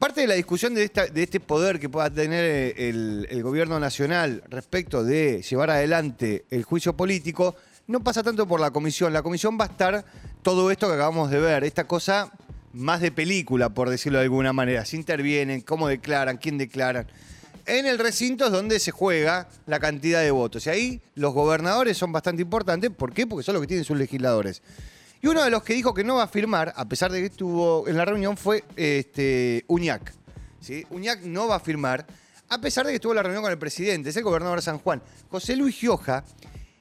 Parte 0.02 0.22
de 0.22 0.26
la 0.28 0.34
discusión 0.34 0.74
de, 0.74 0.90
este 1.14 1.40
poder 1.40 1.80
que 1.80 1.88
pueda 1.88 2.10
tener 2.10 2.44
eh, 2.44 2.90
el, 2.90 3.28
el 3.30 3.44
gobierno 3.44 3.80
nacional 3.80 4.42
respecto 4.50 5.04
de 5.04 5.44
llevar 5.44 5.70
adelante 5.70 6.44
el 6.50 6.64
juicio 6.64 6.98
político 6.98 7.56
no 7.86 8.04
pasa 8.04 8.24
tanto 8.24 8.48
por 8.48 8.60
la 8.60 8.72
comisión. 8.72 9.14
La 9.14 9.22
comisión 9.22 9.60
va 9.62 9.66
a 9.66 9.68
estar 9.68 10.04
todo 10.42 10.72
esto 10.72 10.88
que 10.88 10.96
acabamos 10.96 11.30
de 11.30 11.40
ver, 11.40 11.64
esta 11.64 11.84
cosa 11.84 12.32
más 12.74 13.00
de 13.00 13.12
película, 13.12 13.70
por 13.70 13.92
decirlo 13.92 14.18
de 14.18 14.24
alguna 14.24 14.54
manera. 14.54 14.86
Si 14.86 14.98
intervienen, 14.98 15.62
cómo 15.62 15.88
declaran, 15.88 16.38
quién 16.38 16.58
declaran. 16.58 17.06
En 17.68 17.86
el 17.86 18.00
recinto 18.00 18.48
es 18.48 18.52
donde 18.52 18.80
se 18.80 18.90
juega 18.90 19.50
la 19.68 19.80
cantidad 19.80 20.24
de 20.24 20.32
votos. 20.32 20.66
Y 20.66 20.70
ahí 20.72 21.02
los 21.14 21.32
gobernadores 21.32 21.96
son 21.96 22.12
bastante 22.12 22.42
importantes. 22.42 22.90
¿Por 22.90 23.14
qué? 23.14 23.28
Porque 23.28 23.44
son 23.44 23.54
los 23.54 23.62
que 23.62 23.68
tienen 23.68 23.86
sus 23.86 24.00
legisladores. 24.00 24.64
Y 25.22 25.28
uno 25.28 25.44
de 25.44 25.50
los 25.52 25.62
que 25.64 25.74
dijo 25.74 25.94
que 25.94 26.04
no 26.04 26.16
va 26.16 26.24
a 26.24 26.28
firmar, 26.28 26.74
a 26.76 26.86
pesar 26.86 27.12
de 27.12 27.20
que 27.20 27.28
estuvo 27.28 27.88
en 27.88 27.96
la 27.98 28.06
reunión, 28.06 28.38
fue 28.38 28.64
este, 28.76 29.64
Uñac. 29.68 30.14
¿sí? 30.60 30.86
Uñac 30.90 31.22
no 31.22 31.48
va 31.48 31.58
a 31.58 31.60
firmar, 31.60 32.08
a 32.50 32.60
pesar 32.60 32.86
de 32.86 32.92
que 32.92 32.96
estuvo 32.96 33.12
en 33.14 33.18
la 33.18 33.24
reunión 33.24 33.44
con 33.44 33.52
el 33.52 33.58
presidente, 33.60 34.10
es 34.10 34.18
el 34.18 34.24
gobernador 34.24 34.58
de 34.58 34.64
San 34.64 34.80
Juan. 34.80 35.02
José 35.30 35.56
Luis 35.56 35.76
Gioja, 35.76 36.24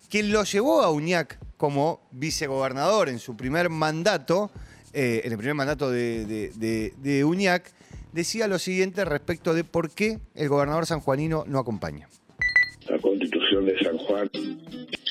quien 0.09 0.33
lo 0.33 0.43
llevó 0.45 0.83
a 0.83 0.91
Uñac 0.91 1.39
como 1.59 2.01
vicegobernador 2.13 3.11
en 3.11 3.19
su 3.19 3.37
primer 3.37 3.69
mandato, 3.69 4.51
eh, 4.95 5.21
en 5.25 5.33
el 5.33 5.39
primer 5.39 5.55
mandato 5.55 5.91
de, 5.91 6.25
de, 6.25 6.49
de- 6.57 6.95
de 6.97 7.25
Uñac, 7.25 7.71
decía 8.13 8.49
lo 8.49 8.59
siguiente 8.59 9.05
respecto 9.05 9.53
de 9.55 9.65
por 9.65 9.91
qué 9.91 10.19
el 10.35 10.49
gobernador 10.49 10.87
sanjuanino 10.87 11.45
no 11.47 11.59
acompaña. 11.59 12.09
De 13.65 13.79
San 13.79 13.99
Juan 13.99 14.31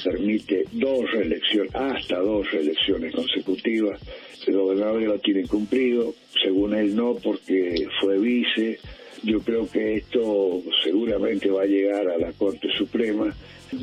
permite 0.03 0.65
dos 0.72 1.12
reelecciones, 1.12 1.75
hasta 1.75 2.18
dos 2.20 2.50
reelecciones 2.51 3.13
consecutivas. 3.13 4.01
El 4.48 4.56
gobernador 4.56 5.01
ya 5.01 5.08
lo 5.10 5.20
tiene 5.20 5.44
cumplido, 5.48 6.15
según 6.41 6.74
él 6.74 6.96
no, 6.96 7.15
porque 7.15 7.88
fue 8.01 8.18
vice. 8.18 8.79
Yo 9.22 9.39
creo 9.41 9.70
que 9.70 9.98
esto 9.98 10.63
seguramente 10.84 11.51
va 11.51 11.63
a 11.63 11.68
llegar 11.68 12.08
a 12.10 12.18
la 12.18 12.32
Corte 12.32 12.70
Suprema. 12.75 13.32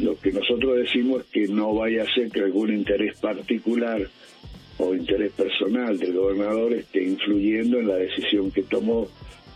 Lo 0.00 0.18
que 0.18 0.32
nosotros 0.32 0.78
decimos 0.78 1.20
es 1.20 1.26
que 1.26 1.46
no 1.46 1.74
vaya 1.74 2.02
a 2.02 2.12
ser 2.12 2.28
que 2.30 2.40
algún 2.40 2.74
interés 2.74 3.16
particular 3.20 4.08
o 4.78 4.94
interés 4.94 5.32
personal 5.32 5.96
del 5.96 6.12
gobernador 6.12 6.72
esté 6.72 7.04
influyendo 7.04 7.78
en 7.78 7.86
la 7.86 7.96
decisión 7.96 8.50
que 8.50 8.64
tomó, 8.64 9.06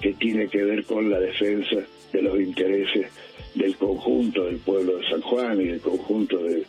que 0.00 0.12
tiene 0.12 0.49
que 0.49 0.62
ver 0.62 0.85
con 0.85 1.11
la 1.11 1.19
defensa 1.19 1.85
de 2.12 2.23
los 2.23 2.38
intereses 2.40 3.07
del 3.54 3.76
conjunto 3.76 4.45
del 4.45 4.59
pueblo 4.59 4.99
de 4.99 5.09
San 5.09 5.21
Juan 5.23 5.61
y 5.61 5.66
del 5.66 5.80
conjunto 5.80 6.38
de, 6.42 6.66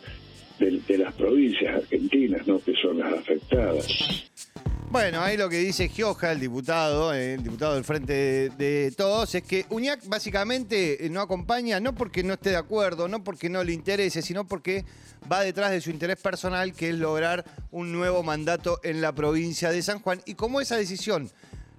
las 0.98 1.14
provincias 1.14 1.82
argentinas, 1.82 2.46
¿no? 2.46 2.60
que 2.60 2.72
son 2.80 2.98
las 2.98 3.12
afectadas. 3.14 3.86
Bueno, 4.90 5.22
ahí 5.22 5.38
lo 5.38 5.48
que 5.48 5.56
dice 5.56 5.88
Gioja, 5.88 6.32
el 6.32 6.40
diputado, 6.40 7.14
eh, 7.14 7.34
el 7.34 7.42
diputado 7.42 7.74
del 7.74 7.82
Frente 7.82 8.12
de, 8.12 8.50
de 8.50 8.92
Todos, 8.92 9.34
es 9.34 9.42
que 9.42 9.64
Uñac 9.70 10.06
básicamente 10.06 11.06
eh, 11.06 11.08
no 11.08 11.22
acompaña, 11.22 11.80
no 11.80 11.94
porque 11.94 12.22
no 12.22 12.34
esté 12.34 12.50
de 12.50 12.56
acuerdo, 12.56 13.08
no 13.08 13.24
porque 13.24 13.48
no 13.48 13.64
le 13.64 13.72
interese, 13.72 14.20
sino 14.20 14.46
porque 14.46 14.84
va 15.30 15.42
detrás 15.42 15.70
de 15.70 15.80
su 15.80 15.88
interés 15.88 16.20
personal, 16.20 16.74
que 16.74 16.90
es 16.90 16.96
lograr 16.96 17.42
un 17.70 17.90
nuevo 17.90 18.22
mandato 18.22 18.80
en 18.84 19.00
la 19.00 19.14
provincia 19.14 19.70
de 19.70 19.80
San 19.80 19.98
Juan. 20.00 20.20
Y 20.26 20.34
como 20.34 20.60
esa 20.60 20.76
decisión 20.76 21.30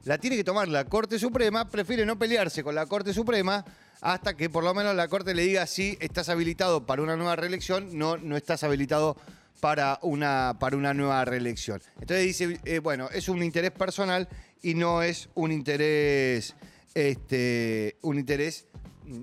la 0.06 0.18
tiene 0.18 0.36
que 0.36 0.44
tomar 0.44 0.68
la 0.68 0.86
Corte 0.86 1.20
Suprema, 1.20 1.70
prefiere 1.70 2.06
no 2.06 2.18
pelearse 2.18 2.64
con 2.64 2.76
la 2.76 2.86
Corte 2.88 3.14
Suprema 3.14 3.64
hasta 4.04 4.36
que 4.36 4.50
por 4.50 4.66
lo 4.66 4.74
menos 4.74 4.96
la 4.96 5.08
Corte 5.08 5.34
le 5.34 5.44
diga 5.44 5.66
si 5.66 5.98
estás 6.02 6.28
habilitado 6.28 6.86
para 6.86 7.02
una 7.02 7.16
nueva 7.16 7.38
reelección, 7.38 7.98
no, 7.98 8.18
no 8.18 8.36
estás 8.36 8.64
habilitado 8.64 9.16
para 9.62 9.98
una, 10.02 10.58
para 10.60 10.76
una 10.76 10.94
nueva 10.94 11.24
reelección. 11.24 11.82
Entonces 12.02 12.26
dice, 12.26 12.60
eh, 12.66 12.80
bueno, 12.80 13.10
es 13.14 13.30
un 13.30 13.42
interés 13.42 13.72
personal 13.72 14.28
y 14.62 14.74
no 14.74 15.02
es 15.02 15.30
un 15.36 15.54
interés, 15.54 16.54
este, 16.94 17.96
un 18.02 18.20
interés 18.20 18.66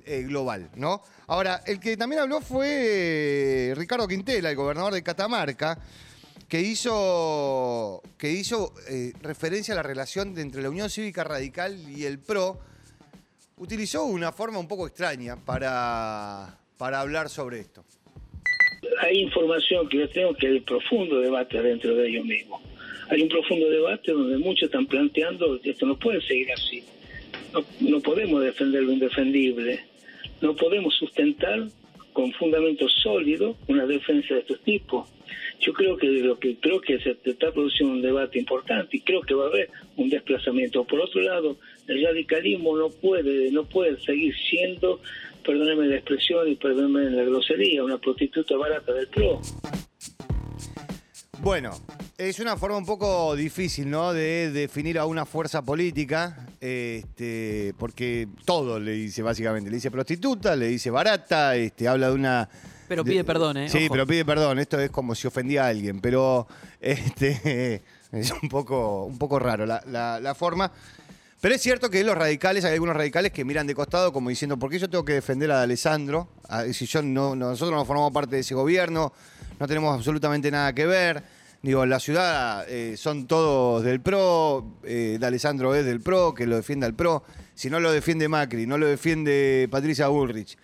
eh, 0.06 0.22
global, 0.22 0.70
¿no? 0.76 1.02
Ahora, 1.26 1.62
el 1.66 1.78
que 1.78 1.98
también 1.98 2.22
habló 2.22 2.40
fue 2.40 2.68
eh, 2.70 3.74
Ricardo 3.76 4.08
Quintela, 4.08 4.48
el 4.48 4.56
gobernador 4.56 4.94
de 4.94 5.02
Catamarca, 5.02 5.78
que 6.48 6.62
hizo, 6.62 8.00
que 8.16 8.32
hizo 8.32 8.72
referencia 9.20 9.74
a 9.74 9.76
la 9.76 9.82
relación 9.82 10.36
entre 10.38 10.62
la 10.62 10.70
Unión 10.70 10.88
Cívica 10.88 11.22
Radical 11.22 11.78
y 11.90 12.06
el 12.06 12.18
PRO. 12.18 12.70
Utilizó 13.60 14.06
una 14.06 14.32
forma 14.32 14.58
un 14.58 14.66
poco 14.66 14.86
extraña 14.86 15.36
para, 15.36 16.58
para 16.78 16.98
hablar 16.98 17.28
sobre 17.28 17.60
esto. 17.60 17.84
hay 19.02 19.18
información 19.18 19.86
que 19.86 19.98
yo 19.98 20.08
tengo 20.08 20.32
que 20.32 20.46
hay 20.46 20.60
profundo 20.60 21.20
debate 21.20 21.60
dentro 21.60 21.94
de 21.94 22.08
ellos 22.08 22.24
mismos. 22.24 22.62
Hay 23.10 23.20
un 23.20 23.28
profundo 23.28 23.68
debate 23.68 24.12
donde 24.12 24.38
muchos 24.38 24.62
están 24.68 24.86
planteando 24.86 25.60
que 25.60 25.72
esto 25.72 25.84
no 25.84 25.98
puede 25.98 26.22
seguir 26.22 26.50
así. 26.52 26.82
No, 27.80 28.00
podemos 28.00 28.42
defender 28.42 28.82
lo 28.82 28.92
indefendible. 28.92 29.84
No 30.40 30.56
podemos 30.56 30.94
sustentar 30.94 31.68
con 32.14 32.32
fundamento 32.32 32.88
sólido 32.88 33.58
una 33.68 33.84
defensa 33.84 34.32
de 34.32 34.40
estos 34.40 34.60
tipos. 34.62 35.06
Yo 35.60 35.72
creo 35.72 35.96
que 35.96 36.06
lo 36.06 36.38
que 36.38 36.56
creo 36.56 36.80
que 36.80 36.98
se 37.00 37.16
está 37.24 37.52
produciendo 37.52 37.94
un 37.94 38.02
debate 38.02 38.38
importante 38.38 38.96
y 38.96 39.00
creo 39.00 39.20
que 39.22 39.34
va 39.34 39.44
a 39.44 39.48
haber 39.48 39.70
un 39.96 40.08
desplazamiento. 40.08 40.84
Por 40.84 41.00
otro 41.00 41.20
lado, 41.20 41.56
el 41.86 42.04
radicalismo 42.04 42.76
no 42.76 42.88
puede 42.88 43.50
no 43.50 43.64
puede 43.64 44.00
seguir 44.00 44.34
siendo, 44.48 45.00
perdónenme 45.44 45.86
la 45.86 45.96
expresión 45.96 46.48
y 46.48 46.54
perdónenme 46.54 47.10
la 47.10 47.24
grosería, 47.24 47.84
una 47.84 47.98
prostituta 47.98 48.56
barata 48.56 48.92
del 48.92 49.08
PRO. 49.08 49.40
Bueno, 51.42 51.72
es 52.18 52.38
una 52.38 52.54
forma 52.58 52.76
un 52.76 52.84
poco 52.84 53.34
difícil, 53.34 53.88
¿no? 53.88 54.12
De 54.12 54.50
definir 54.50 54.98
a 54.98 55.06
una 55.06 55.24
fuerza 55.24 55.62
política, 55.62 56.46
este, 56.60 57.72
porque 57.78 58.28
todo 58.44 58.78
le 58.78 58.92
dice 58.92 59.22
básicamente, 59.22 59.70
le 59.70 59.76
dice 59.76 59.90
prostituta, 59.90 60.54
le 60.54 60.66
dice 60.68 60.90
barata, 60.90 61.56
este, 61.56 61.88
habla 61.88 62.08
de 62.08 62.14
una. 62.14 62.48
Pero 62.90 63.04
de- 63.04 63.10
pide 63.12 63.24
perdón, 63.24 63.56
¿eh? 63.56 63.68
Sí, 63.70 63.84
Ojo. 63.84 63.92
pero 63.94 64.06
pide 64.06 64.24
perdón. 64.24 64.58
Esto 64.58 64.78
es 64.80 64.90
como 64.90 65.14
si 65.14 65.26
ofendía 65.28 65.64
a 65.64 65.68
alguien, 65.68 66.00
pero 66.00 66.46
este 66.80 67.82
es 68.12 68.32
un 68.42 68.48
poco, 68.48 69.04
un 69.04 69.16
poco 69.16 69.38
raro 69.38 69.64
la, 69.64 69.80
la- 69.86 70.18
la 70.20 70.34
forma. 70.34 70.70
Pero 71.40 71.54
es 71.54 71.62
cierto 71.62 71.88
que 71.88 72.04
los 72.04 72.16
radicales, 72.18 72.64
hay 72.66 72.74
algunos 72.74 72.94
radicales 72.94 73.32
que 73.32 73.44
miran 73.46 73.66
de 73.66 73.74
costado 73.74 74.12
como 74.12 74.28
diciendo, 74.28 74.58
¿por 74.58 74.70
qué 74.70 74.78
yo 74.78 74.90
tengo 74.90 75.04
que 75.06 75.14
defender 75.14 75.50
a 75.52 75.62
Alessandro? 75.62 76.28
Ah, 76.48 76.64
Si 76.72 76.84
yo 76.86 77.00
no, 77.00 77.34
no- 77.34 77.50
nosotros 77.50 77.74
no 77.78 77.84
formamos 77.86 78.12
parte 78.12 78.34
de 78.34 78.40
ese 78.42 78.54
gobierno, 78.54 79.12
no 79.58 79.66
tenemos 79.68 79.94
absolutamente 79.94 80.50
nada 80.50 80.74
que 80.74 80.84
ver. 80.84 81.22
Digo, 81.62 81.84
la 81.86 82.00
ciudad 82.00 82.64
eh, 82.68 82.96
son 82.96 83.26
todos 83.26 83.84
del 83.84 84.00
PRO, 84.00 84.78
eh, 84.82 85.16
de 85.20 85.26
Alessandro 85.26 85.74
es 85.74 85.84
del 85.84 86.00
PRO, 86.00 86.34
que 86.34 86.46
lo 86.46 86.56
defienda 86.56 86.86
el 86.86 86.94
PRO. 86.94 87.22
Si 87.54 87.70
no 87.70 87.78
lo 87.80 87.92
defiende 87.92 88.28
Macri, 88.28 88.66
no 88.66 88.76
lo 88.78 88.86
defiende 88.86 89.68
Patricia 89.70 90.08
Bullrich, 90.08 90.56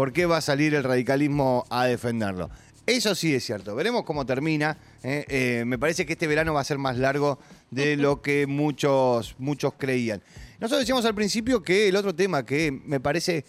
¿por 0.00 0.14
qué 0.14 0.24
va 0.24 0.38
a 0.38 0.40
salir 0.40 0.74
el 0.74 0.82
radicalismo 0.82 1.66
a 1.68 1.84
defenderlo? 1.84 2.48
Eso 2.86 3.14
sí 3.14 3.34
es 3.34 3.44
cierto. 3.44 3.74
Veremos 3.74 4.04
cómo 4.04 4.24
termina. 4.24 4.78
¿eh? 5.02 5.26
Eh, 5.28 5.64
me 5.66 5.78
parece 5.78 6.06
que 6.06 6.14
este 6.14 6.26
verano 6.26 6.54
va 6.54 6.62
a 6.62 6.64
ser 6.64 6.78
más 6.78 6.96
largo 6.96 7.38
de 7.70 7.96
lo 7.98 8.22
que 8.22 8.46
muchos, 8.46 9.34
muchos 9.36 9.74
creían. 9.76 10.22
Nosotros 10.58 10.80
decíamos 10.80 11.04
al 11.04 11.14
principio 11.14 11.62
que 11.62 11.88
el 11.88 11.96
otro 11.96 12.14
tema 12.14 12.46
que 12.46 12.72
me 12.72 12.98
parece 12.98 13.44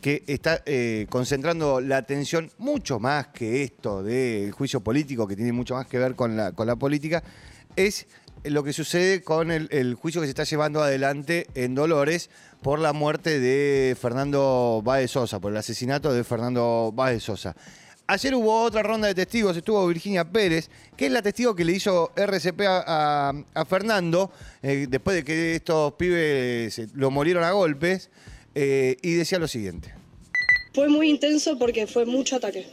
que 0.00 0.24
está 0.26 0.62
eh, 0.64 1.06
concentrando 1.10 1.82
la 1.82 1.98
atención 1.98 2.50
mucho 2.56 2.98
más 2.98 3.26
que 3.26 3.62
esto 3.62 4.02
del 4.02 4.52
juicio 4.52 4.80
político, 4.80 5.28
que 5.28 5.36
tiene 5.36 5.52
mucho 5.52 5.74
más 5.74 5.86
que 5.86 5.98
ver 5.98 6.14
con 6.14 6.34
la, 6.34 6.52
con 6.52 6.66
la 6.66 6.76
política, 6.76 7.22
es 7.76 8.06
lo 8.50 8.64
que 8.64 8.72
sucede 8.72 9.22
con 9.22 9.50
el, 9.50 9.94
juicio 9.94 10.20
que 10.20 10.26
se 10.26 10.30
está 10.30 10.44
llevando 10.44 10.82
adelante 10.82 11.46
en 11.54 11.74
Dolores 11.74 12.30
por 12.62 12.78
la 12.78 12.92
muerte 12.92 13.40
de 13.40 13.96
Fernando 14.00 14.82
Báez 14.84 15.12
Sosa, 15.12 15.40
por 15.40 15.52
el 15.52 15.58
asesinato 15.58 16.12
de 16.12 16.24
Fernando 16.24 16.92
Báez 16.94 17.22
Sosa. 17.22 17.54
Ayer 18.06 18.34
hubo 18.34 18.62
otra 18.62 18.82
ronda 18.82 19.06
de 19.06 19.14
testigos, 19.14 19.56
estuvo 19.56 19.86
Virginia 19.86 20.24
Pérez, 20.24 20.70
que 20.96 21.06
es 21.06 21.12
la 21.12 21.20
testigo 21.20 21.54
que 21.54 21.64
le 21.64 21.72
hizo 21.72 22.10
RCP 22.16 22.62
a 22.66 23.64
Fernando, 23.68 24.30
eh, 24.62 24.86
después 24.88 25.16
de 25.16 25.24
que 25.24 25.56
estos 25.56 25.92
pibes 25.94 26.78
eh, 26.78 26.88
lo 26.94 27.10
molieron 27.10 27.44
a 27.44 27.50
golpes, 27.52 28.10
eh, 28.54 28.96
y 29.02 29.12
decía 29.12 29.38
lo 29.38 29.46
siguiente. 29.46 29.94
Fue 30.72 30.88
muy 30.88 31.10
intenso 31.10 31.58
porque 31.58 31.86
fue 31.86 32.06
mucho 32.06 32.36
ataque. 32.36 32.66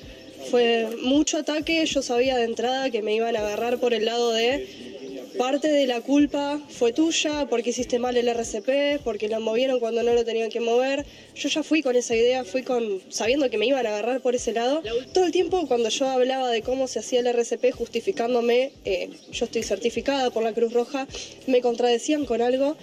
Fue 0.50 0.96
mucho 1.04 1.38
ataque, 1.38 1.86
yo 1.86 2.02
sabía 2.02 2.38
de 2.38 2.46
entrada 2.46 2.90
que 2.90 3.02
me 3.02 3.16
iban 3.16 3.36
a 3.36 3.40
agarrar 3.40 3.80
por 3.80 3.94
el 3.94 4.06
lado 4.06 4.32
de 4.32 4.95
parte 5.38 5.68
de 5.68 5.86
la 5.88 6.02
culpa 6.02 6.60
fue 6.70 6.94
tuya, 6.94 7.48
porque 7.50 7.70
hiciste 7.70 8.00
mal 8.00 8.16
el 8.18 8.28
RCP, 8.28 9.04
porque 9.04 9.28
lo 9.28 9.40
movieron 9.40 9.80
cuando 9.80 10.04
no 10.04 10.14
lo 10.14 10.24
tenían 10.24 10.50
que 10.50 10.60
mover. 10.60 11.06
Yo 11.36 11.50
ya 11.50 11.64
fui 11.64 11.82
con 11.82 11.96
esa 11.96 12.16
idea, 12.16 12.44
fui 12.44 12.64
con 12.64 13.02
sabiendo 13.10 13.50
que 13.50 13.58
me 13.58 13.66
iban 13.68 13.86
a 13.86 13.90
agarrar 13.90 14.22
por 14.22 14.36
ese 14.36 14.54
lado. 14.54 14.82
Todo 15.14 15.26
el 15.26 15.32
tiempo 15.32 15.68
cuando 15.68 15.90
yo 15.90 16.08
hablaba 16.08 16.50
de 16.50 16.62
cómo 16.62 16.88
se 16.88 17.00
hacía 17.00 17.20
el 17.20 17.28
RCP 17.28 17.72
justificándome, 17.72 18.72
eh, 18.86 19.10
yo 19.32 19.46
estoy 19.46 19.64
certificada 19.64 20.30
por 20.32 20.44
la 20.44 20.54
Cruz 20.54 20.74
Roja, 20.74 21.08
me 21.48 21.62
contradecían 21.62 22.26
con 22.26 22.42
algo 22.42 22.78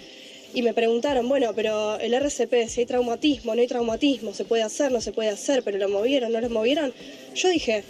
y 0.53 0.61
me 0.61 0.73
preguntaron, 0.73 1.27
bueno, 1.27 1.51
pero 1.55 1.99
el 1.99 2.13
RCP, 2.13 2.67
si 2.67 2.81
hay 2.81 2.85
traumatismo, 2.85 3.55
no 3.55 3.61
hay 3.61 3.67
traumatismo, 3.67 4.33
se 4.33 4.45
puede 4.45 4.63
hacer, 4.63 4.91
no 4.91 5.01
se 5.01 5.11
puede 5.11 5.29
hacer, 5.29 5.63
pero 5.63 5.77
lo 5.79 5.89
movieron, 5.89 6.31
no 6.31 6.39
lo 6.39 6.49
movieron. 6.49 6.93
Yo 7.33 7.49
dije, 7.49 7.83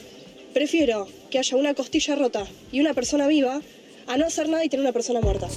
prefiero 0.53 1.07
que 1.29 1.39
haya 1.39 1.57
una 1.57 1.73
costilla 1.73 2.15
rota 2.15 2.47
y 2.71 2.79
una 2.79 2.93
persona 2.93 3.27
viva 3.27 3.61
a 4.07 4.17
no 4.17 4.25
hacer 4.25 4.49
nada 4.49 4.63
y 4.63 4.69
tener 4.69 4.85
una 4.85 4.93
persona 4.93 5.21
muerta. 5.21 5.47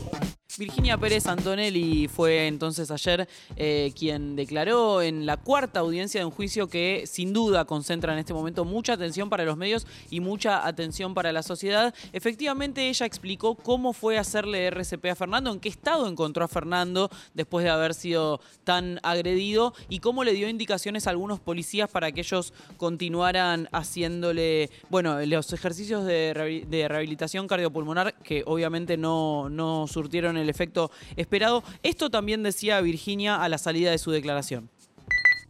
Virginia 0.59 0.97
Pérez 0.97 1.27
Antonelli 1.27 2.09
fue 2.09 2.47
entonces 2.47 2.91
ayer 2.91 3.29
eh, 3.57 3.93
quien 3.99 4.37
declaró 4.37 5.03
en 5.03 5.27
la 5.27 5.37
cuarta 5.37 5.81
audiencia 5.81 6.21
de 6.21 6.25
un 6.25 6.31
juicio 6.31 6.69
que 6.69 7.05
sin 7.07 7.35
duda 7.35 7.67
concentra 7.67 8.15
en 8.15 8.19
este 8.21 8.33
momento 8.33 8.65
mucha 8.65 8.95
atención 8.95 9.29
para 9.29 9.45
los 9.45 9.59
medios 9.59 9.87
y 10.09 10.21
mucha 10.21 10.67
atención 10.67 11.13
para 11.13 11.31
la 11.33 11.43
sociedad. 11.43 11.95
Efectivamente, 12.15 12.89
ella 12.89 13.05
explicó 13.05 13.55
cómo 13.55 13.93
fue 13.93 14.17
hacerle 14.17 14.67
RCP 14.67 15.05
a 15.07 15.15
Fernando, 15.15 15.53
en 15.53 15.61
qué 15.61 15.69
estado 15.69 16.09
encontró 16.09 16.45
a 16.45 16.49
Fernando 16.49 17.11
después 17.35 17.63
de 17.63 17.71
haber 17.71 17.93
sido 17.93 18.41
tan 18.65 18.99
agredido 19.03 19.75
y 19.91 19.99
cómo 19.99 20.25
le 20.25 20.33
dio 20.33 20.49
indicaciones 20.49 21.07
a 21.07 21.11
algunos 21.11 21.39
policías 21.39 21.91
para 21.91 22.13
que 22.13 22.21
ellos 22.21 22.55
continuaran 22.79 23.69
haciéndole, 23.73 24.71
bueno, 24.89 25.21
los 25.27 25.53
ejercicios 25.53 26.07
de, 26.07 26.33
rehabi- 26.35 26.65
de 26.67 26.89
rehabilitación 26.89 27.47
cardiopulmonar 27.47 28.15
que 28.23 28.43
obviamente 28.47 28.97
no, 28.97 29.51
no 29.51 29.87
surtieron 29.87 30.37
el 30.39 30.46
efecto 30.51 30.91
esperado. 31.17 31.63
Esto 31.83 32.11
también 32.11 32.43
decía 32.43 32.81
Virginia 32.81 33.43
a 33.43 33.49
la 33.49 33.59
salida 33.59 33.91
de 33.91 33.99
su 33.99 34.11
declaración. 34.11 34.71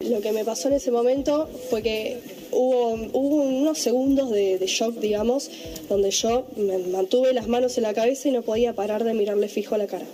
Lo 0.00 0.20
que 0.20 0.32
me 0.32 0.44
pasó 0.44 0.68
en 0.68 0.74
ese 0.74 0.90
momento 0.90 1.48
fue 1.70 1.82
que 1.82 2.20
hubo, 2.52 2.92
hubo 3.12 3.36
unos 3.36 3.78
segundos 3.78 4.30
de, 4.30 4.58
de 4.58 4.66
shock, 4.66 4.96
digamos, 4.96 5.50
donde 5.88 6.10
yo 6.10 6.46
me 6.56 6.78
mantuve 6.78 7.32
las 7.32 7.48
manos 7.48 7.78
en 7.78 7.84
la 7.84 7.94
cabeza 7.94 8.28
y 8.28 8.32
no 8.32 8.42
podía 8.42 8.74
parar 8.74 9.04
de 9.04 9.14
mirarle 9.14 9.48
fijo 9.48 9.74
a 9.74 9.78
la 9.78 9.86
cara. 9.86 10.04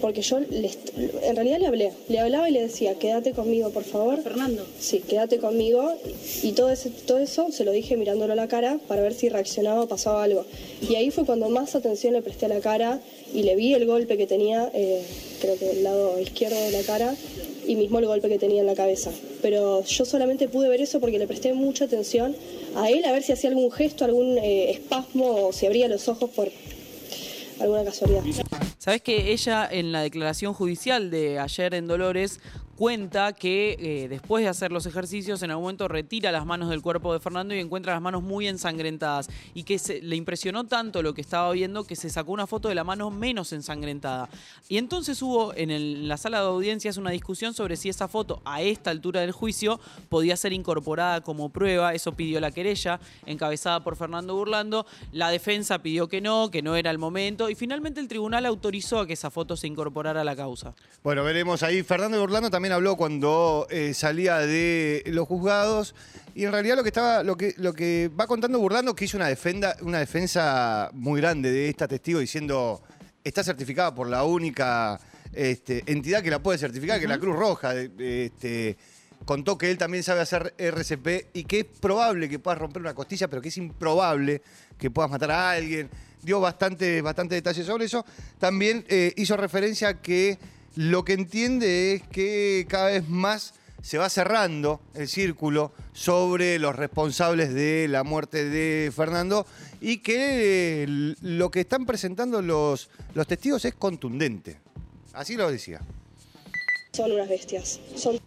Porque 0.00 0.22
yo 0.22 0.38
en 0.38 1.36
realidad 1.36 1.58
le 1.58 1.66
hablé, 1.66 1.92
le 2.08 2.18
hablaba 2.18 2.48
y 2.48 2.52
le 2.52 2.62
decía, 2.62 2.94
quédate 2.94 3.32
conmigo, 3.32 3.70
por 3.70 3.84
favor. 3.84 4.22
Fernando. 4.22 4.64
Sí, 4.78 5.00
quédate 5.06 5.38
conmigo. 5.38 5.94
Y 6.42 6.52
todo, 6.52 6.70
ese, 6.70 6.90
todo 6.90 7.18
eso 7.18 7.52
se 7.52 7.64
lo 7.64 7.72
dije 7.72 7.96
mirándolo 7.96 8.32
a 8.32 8.36
la 8.36 8.48
cara 8.48 8.78
para 8.88 9.02
ver 9.02 9.14
si 9.14 9.28
reaccionaba 9.28 9.82
o 9.82 9.88
pasaba 9.88 10.24
algo. 10.24 10.44
Y 10.88 10.94
ahí 10.94 11.10
fue 11.10 11.26
cuando 11.26 11.48
más 11.48 11.74
atención 11.74 12.14
le 12.14 12.22
presté 12.22 12.46
a 12.46 12.48
la 12.48 12.60
cara 12.60 13.00
y 13.34 13.42
le 13.42 13.56
vi 13.56 13.74
el 13.74 13.86
golpe 13.86 14.16
que 14.16 14.26
tenía, 14.26 14.70
eh, 14.74 15.02
creo 15.40 15.58
que 15.58 15.66
del 15.66 15.84
lado 15.84 16.18
izquierdo 16.18 16.60
de 16.60 16.70
la 16.70 16.82
cara, 16.82 17.14
y 17.66 17.76
mismo 17.76 17.98
el 17.98 18.06
golpe 18.06 18.28
que 18.28 18.38
tenía 18.38 18.60
en 18.60 18.66
la 18.66 18.74
cabeza. 18.74 19.10
Pero 19.42 19.84
yo 19.84 20.04
solamente 20.04 20.48
pude 20.48 20.68
ver 20.68 20.80
eso 20.80 20.98
porque 20.98 21.18
le 21.18 21.26
presté 21.26 21.52
mucha 21.52 21.84
atención 21.84 22.34
a 22.74 22.90
él, 22.90 23.04
a 23.04 23.12
ver 23.12 23.22
si 23.22 23.32
hacía 23.32 23.50
algún 23.50 23.70
gesto, 23.70 24.04
algún 24.04 24.38
eh, 24.38 24.70
espasmo 24.70 25.46
o 25.46 25.52
si 25.52 25.66
abría 25.66 25.88
los 25.88 26.08
ojos 26.08 26.30
por 26.30 26.50
alguna 27.60 27.84
casualidad. 27.84 28.22
Sabes 28.78 29.02
que 29.02 29.32
ella 29.32 29.68
en 29.70 29.92
la 29.92 30.00
declaración 30.00 30.54
judicial 30.54 31.10
de 31.10 31.38
ayer 31.38 31.74
en 31.74 31.86
Dolores 31.86 32.40
cuenta 32.90 33.34
que 33.34 33.76
eh, 33.78 34.08
después 34.08 34.42
de 34.42 34.48
hacer 34.48 34.72
los 34.72 34.86
ejercicios 34.86 35.42
en 35.42 35.50
algún 35.50 35.64
momento 35.64 35.86
retira 35.86 36.32
las 36.32 36.46
manos 36.46 36.70
del 36.70 36.80
cuerpo 36.80 37.12
de 37.12 37.20
Fernando 37.20 37.54
y 37.54 37.58
encuentra 37.58 37.92
las 37.92 38.00
manos 38.00 38.22
muy 38.22 38.48
ensangrentadas 38.48 39.28
y 39.52 39.64
que 39.64 39.78
le 40.02 40.16
impresionó 40.16 40.64
tanto 40.64 41.02
lo 41.02 41.12
que 41.12 41.20
estaba 41.20 41.52
viendo 41.52 41.84
que 41.84 41.94
se 41.94 42.08
sacó 42.08 42.32
una 42.32 42.46
foto 42.46 42.70
de 42.70 42.74
la 42.74 42.82
mano 42.82 43.10
menos 43.10 43.52
ensangrentada. 43.52 44.30
Y 44.66 44.78
entonces 44.78 45.20
hubo 45.20 45.52
en 45.54 45.70
el- 45.70 46.08
la 46.08 46.16
sala 46.16 46.40
de 46.40 46.46
audiencias 46.46 46.96
una 46.96 47.10
discusión 47.10 47.52
sobre 47.52 47.76
si 47.76 47.90
esa 47.90 48.08
foto 48.08 48.40
a 48.46 48.62
esta 48.62 48.88
altura 48.90 49.20
del 49.20 49.32
juicio 49.32 49.78
podía 50.08 50.34
ser 50.38 50.54
incorporada 50.54 51.20
como 51.20 51.50
prueba, 51.50 51.92
eso 51.92 52.12
pidió 52.12 52.40
la 52.40 52.50
querella 52.50 52.98
encabezada 53.26 53.84
por 53.84 53.94
Fernando 53.96 54.34
Burlando, 54.34 54.86
la 55.12 55.28
defensa 55.28 55.80
pidió 55.82 56.08
que 56.08 56.22
no, 56.22 56.50
que 56.50 56.62
no 56.62 56.74
era 56.76 56.90
el 56.90 56.96
momento 56.96 57.50
y 57.50 57.54
finalmente 57.54 58.00
el 58.00 58.08
tribunal 58.08 58.46
autorizó 58.46 59.00
a 59.00 59.06
que 59.06 59.12
esa 59.12 59.28
foto 59.30 59.54
se 59.54 59.66
incorporara 59.66 60.22
a 60.22 60.24
la 60.24 60.34
causa. 60.34 60.72
Bueno, 61.04 61.22
veremos 61.24 61.62
ahí. 61.62 61.82
Fernando 61.82 62.16
de 62.16 62.22
Orlando 62.22 62.48
también 62.70 62.76
habló 62.76 62.96
cuando 62.96 63.66
eh, 63.68 63.94
salía 63.94 64.38
de 64.38 65.02
los 65.06 65.26
juzgados. 65.26 65.94
Y 66.36 66.44
en 66.44 66.52
realidad 66.52 66.76
lo 66.76 66.84
que 66.84 66.90
estaba, 66.90 67.24
lo 67.24 67.36
que, 67.36 67.54
lo 67.56 67.72
que 67.72 68.08
va 68.18 68.28
contando 68.28 68.60
Burlando 68.60 68.94
que 68.94 69.06
hizo 69.06 69.16
una 69.16 69.26
defensa, 69.26 69.76
una 69.80 69.98
defensa 69.98 70.88
muy 70.92 71.20
grande 71.20 71.50
de 71.50 71.68
esta 71.68 71.88
testigo 71.88 72.20
diciendo 72.20 72.80
está 73.24 73.42
certificada 73.42 73.92
por 73.92 74.08
la 74.08 74.22
única 74.22 75.00
este, 75.32 75.82
entidad 75.86 76.22
que 76.22 76.30
la 76.30 76.40
puede 76.40 76.58
certificar, 76.58 76.98
que 76.98 77.06
es 77.06 77.10
la 77.10 77.18
Cruz 77.18 77.34
Roja. 77.34 77.74
Este, 77.74 78.76
contó 79.24 79.58
que 79.58 79.68
él 79.68 79.76
también 79.76 80.04
sabe 80.04 80.20
hacer 80.20 80.54
RCP 80.56 81.34
y 81.34 81.44
que 81.44 81.60
es 81.60 81.66
probable 81.80 82.28
que 82.28 82.38
puedas 82.38 82.60
romper 82.60 82.82
una 82.82 82.94
costilla, 82.94 83.26
pero 83.26 83.42
que 83.42 83.48
es 83.48 83.56
improbable 83.56 84.42
que 84.78 84.90
puedas 84.90 85.10
matar 85.10 85.32
a 85.32 85.50
alguien. 85.50 85.90
Dio 86.22 86.38
bastante, 86.38 87.02
bastante 87.02 87.34
detalles 87.34 87.66
sobre 87.66 87.86
eso. 87.86 88.04
También 88.38 88.84
eh, 88.88 89.12
hizo 89.16 89.36
referencia 89.36 89.88
a 89.88 90.00
que 90.00 90.38
lo 90.76 91.04
que 91.04 91.14
entiende 91.14 91.94
es 91.94 92.02
que 92.02 92.66
cada 92.68 92.86
vez 92.86 93.08
más 93.08 93.54
se 93.82 93.98
va 93.98 94.08
cerrando 94.10 94.80
el 94.94 95.08
círculo 95.08 95.72
sobre 95.92 96.58
los 96.58 96.76
responsables 96.76 97.54
de 97.54 97.88
la 97.88 98.04
muerte 98.04 98.44
de 98.44 98.92
Fernando 98.94 99.46
y 99.80 99.98
que 99.98 100.84
eh, 100.84 101.14
lo 101.22 101.50
que 101.50 101.60
están 101.60 101.86
presentando 101.86 102.42
los, 102.42 102.90
los 103.14 103.26
testigos 103.26 103.64
es 103.64 103.74
contundente. 103.74 104.58
Así 105.12 105.36
lo 105.36 105.50
decía. 105.50 105.80
Son 106.92 107.10
unas 107.10 107.28
bestias. 107.28 107.80
Son 107.96 108.18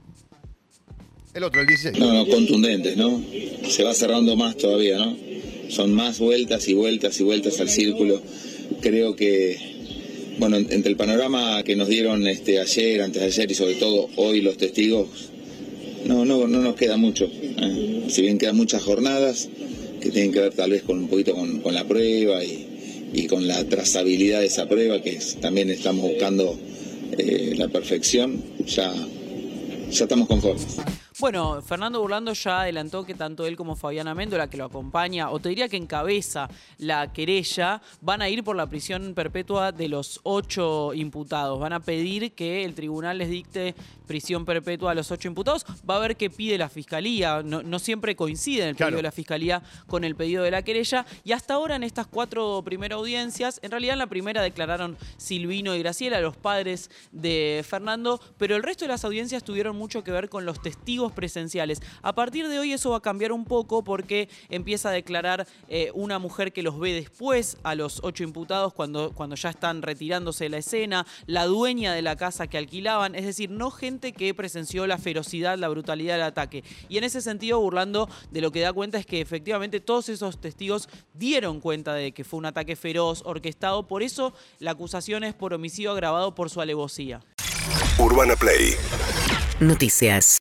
El 1.33 1.43
otro, 1.43 1.61
el 1.61 1.67
16. 1.67 1.99
No, 1.99 2.13
no, 2.13 2.27
contundentes, 2.27 2.97
¿no? 2.97 3.21
Se 3.69 3.83
va 3.83 3.93
cerrando 3.93 4.35
más 4.35 4.57
todavía, 4.57 4.97
¿no? 4.97 5.15
Son 5.69 5.93
más 5.93 6.19
vueltas 6.19 6.67
y 6.67 6.73
vueltas 6.73 7.19
y 7.19 7.23
vueltas 7.23 7.59
al 7.59 7.69
círculo. 7.69 8.21
Creo 8.81 9.15
que, 9.15 9.72
bueno, 10.43 10.57
en- 10.57 10.73
entre 10.73 10.89
el 10.91 10.97
panorama 10.97 11.63
que 11.63 11.77
nos 11.77 11.87
dieron 11.87 12.27
este, 12.27 12.59
ayer, 12.59 13.01
antes 13.01 13.21
de 13.21 13.27
ayer 13.27 13.49
y 13.51 13.53
sobre 13.55 13.75
todo 13.75 14.09
hoy 14.17 14.41
los 14.41 14.57
testigos, 14.57 15.07
no, 16.05 16.25
no, 16.25 16.47
no 16.47 16.59
nos 16.59 16.75
queda 16.75 16.97
mucho. 16.97 17.29
¿eh? 17.31 18.03
Si 18.09 18.21
bien 18.21 18.37
quedan 18.37 18.57
muchas 18.57 18.83
jornadas 18.83 19.47
que 20.01 20.09
tienen 20.11 20.33
que 20.33 20.41
ver 20.41 20.53
tal 20.53 20.71
vez 20.71 20.83
con 20.83 20.97
un 20.99 21.07
poquito 21.07 21.33
con, 21.33 21.73
la 21.73 21.85
prueba 21.87 22.43
y, 22.43 23.25
con 23.27 23.47
la 23.47 23.63
trazabilidad 23.63 24.41
de 24.41 24.47
esa 24.47 24.67
prueba, 24.67 25.01
que 25.01 25.17
también 25.39 25.69
estamos 25.69 26.09
buscando 26.11 26.59
eh, 27.17 27.53
la 27.57 27.69
perfección, 27.69 28.43
ya, 28.67 28.93
ya 29.91 30.03
estamos 30.03 30.27
conformes. 30.27 30.75
Bueno, 31.19 31.61
Fernando 31.61 32.01
Burlando 32.01 32.33
ya 32.33 32.61
adelantó 32.61 33.05
que 33.05 33.13
tanto 33.13 33.45
él 33.45 33.55
como 33.55 33.75
Fabiana 33.75 34.15
Méndola, 34.15 34.49
que 34.49 34.57
lo 34.57 34.65
acompaña, 34.65 35.29
o 35.29 35.39
te 35.39 35.49
diría 35.49 35.69
que 35.69 35.77
encabeza 35.77 36.49
la 36.79 37.13
querella, 37.13 37.81
van 38.01 38.21
a 38.21 38.29
ir 38.29 38.43
por 38.43 38.55
la 38.55 38.67
prisión 38.67 39.13
perpetua 39.13 39.71
de 39.71 39.89
los 39.89 40.19
ocho 40.23 40.91
imputados. 40.93 41.59
Van 41.59 41.73
a 41.73 41.79
pedir 41.79 42.33
que 42.33 42.65
el 42.65 42.73
tribunal 42.73 43.19
les 43.19 43.29
dicte 43.29 43.75
prisión 44.07 44.43
perpetua 44.43 44.91
a 44.91 44.95
los 44.95 45.11
ocho 45.11 45.27
imputados. 45.27 45.65
Va 45.87 45.97
a 45.97 45.99
ver 45.99 46.17
qué 46.17 46.29
pide 46.29 46.57
la 46.57 46.67
fiscalía. 46.67 47.43
No, 47.43 47.61
no 47.61 47.79
siempre 47.79 48.15
coincide 48.15 48.69
el 48.69 48.75
pedido 48.75 48.97
de 48.97 49.03
la 49.03 49.11
fiscalía 49.11 49.61
con 49.87 50.03
el 50.03 50.15
pedido 50.15 50.43
de 50.43 50.51
la 50.51 50.63
querella. 50.63 51.05
Y 51.23 51.31
hasta 51.31 51.53
ahora, 51.53 51.75
en 51.75 51.83
estas 51.83 52.07
cuatro 52.07 52.61
primeras 52.65 52.97
audiencias, 52.97 53.59
en 53.61 53.71
realidad 53.71 53.93
en 53.93 53.99
la 53.99 54.07
primera 54.07 54.41
declararon 54.41 54.97
Silvino 55.17 55.75
y 55.75 55.79
Graciela, 55.79 56.21
los 56.21 56.37
padres 56.37 56.89
de 57.11 57.63
Fernando, 57.67 58.19
pero 58.37 58.55
el 58.55 58.63
resto 58.63 58.85
de 58.85 58.89
las 58.89 59.05
audiencias 59.05 59.43
tuvieron 59.43 59.75
mucho 59.75 60.03
que 60.03 60.11
ver 60.11 60.29
con 60.29 60.45
los 60.45 60.61
testigos 60.61 61.11
presenciales. 61.13 61.81
A 62.01 62.13
partir 62.13 62.47
de 62.47 62.59
hoy 62.59 62.73
eso 62.73 62.91
va 62.91 62.97
a 62.97 63.01
cambiar 63.01 63.31
un 63.31 63.45
poco 63.45 63.83
porque 63.83 64.29
empieza 64.49 64.89
a 64.89 64.91
declarar 64.91 65.47
eh, 65.69 65.91
una 65.93 66.19
mujer 66.19 66.53
que 66.53 66.63
los 66.63 66.79
ve 66.79 66.93
después 66.93 67.57
a 67.63 67.75
los 67.75 67.99
ocho 68.03 68.23
imputados 68.23 68.73
cuando, 68.73 69.11
cuando 69.11 69.35
ya 69.35 69.49
están 69.49 69.81
retirándose 69.81 70.45
de 70.45 70.49
la 70.49 70.57
escena, 70.57 71.05
la 71.25 71.45
dueña 71.45 71.93
de 71.93 72.01
la 72.01 72.15
casa 72.15 72.47
que 72.47 72.57
alquilaban, 72.57 73.15
es 73.15 73.25
decir, 73.25 73.49
no 73.49 73.71
gente 73.71 74.13
que 74.13 74.33
presenció 74.33 74.87
la 74.87 74.97
ferocidad, 74.97 75.57
la 75.57 75.69
brutalidad 75.69 76.15
del 76.15 76.23
ataque. 76.23 76.63
Y 76.89 76.97
en 76.97 77.03
ese 77.03 77.21
sentido, 77.21 77.59
burlando 77.59 78.09
de 78.31 78.41
lo 78.41 78.51
que 78.51 78.61
da 78.61 78.73
cuenta 78.73 78.97
es 78.97 79.05
que 79.05 79.21
efectivamente 79.21 79.79
todos 79.79 80.09
esos 80.09 80.39
testigos 80.39 80.89
dieron 81.13 81.59
cuenta 81.59 81.93
de 81.93 82.11
que 82.11 82.23
fue 82.23 82.39
un 82.39 82.45
ataque 82.45 82.75
feroz, 82.75 83.21
orquestado, 83.25 83.87
por 83.87 84.03
eso 84.03 84.33
la 84.59 84.71
acusación 84.71 85.23
es 85.23 85.33
por 85.33 85.53
homicidio 85.53 85.91
agravado 85.91 86.35
por 86.35 86.49
su 86.49 86.61
alevosía. 86.61 87.21
Urbana 87.97 88.35
Play 88.35 88.75
Noticias. 89.59 90.37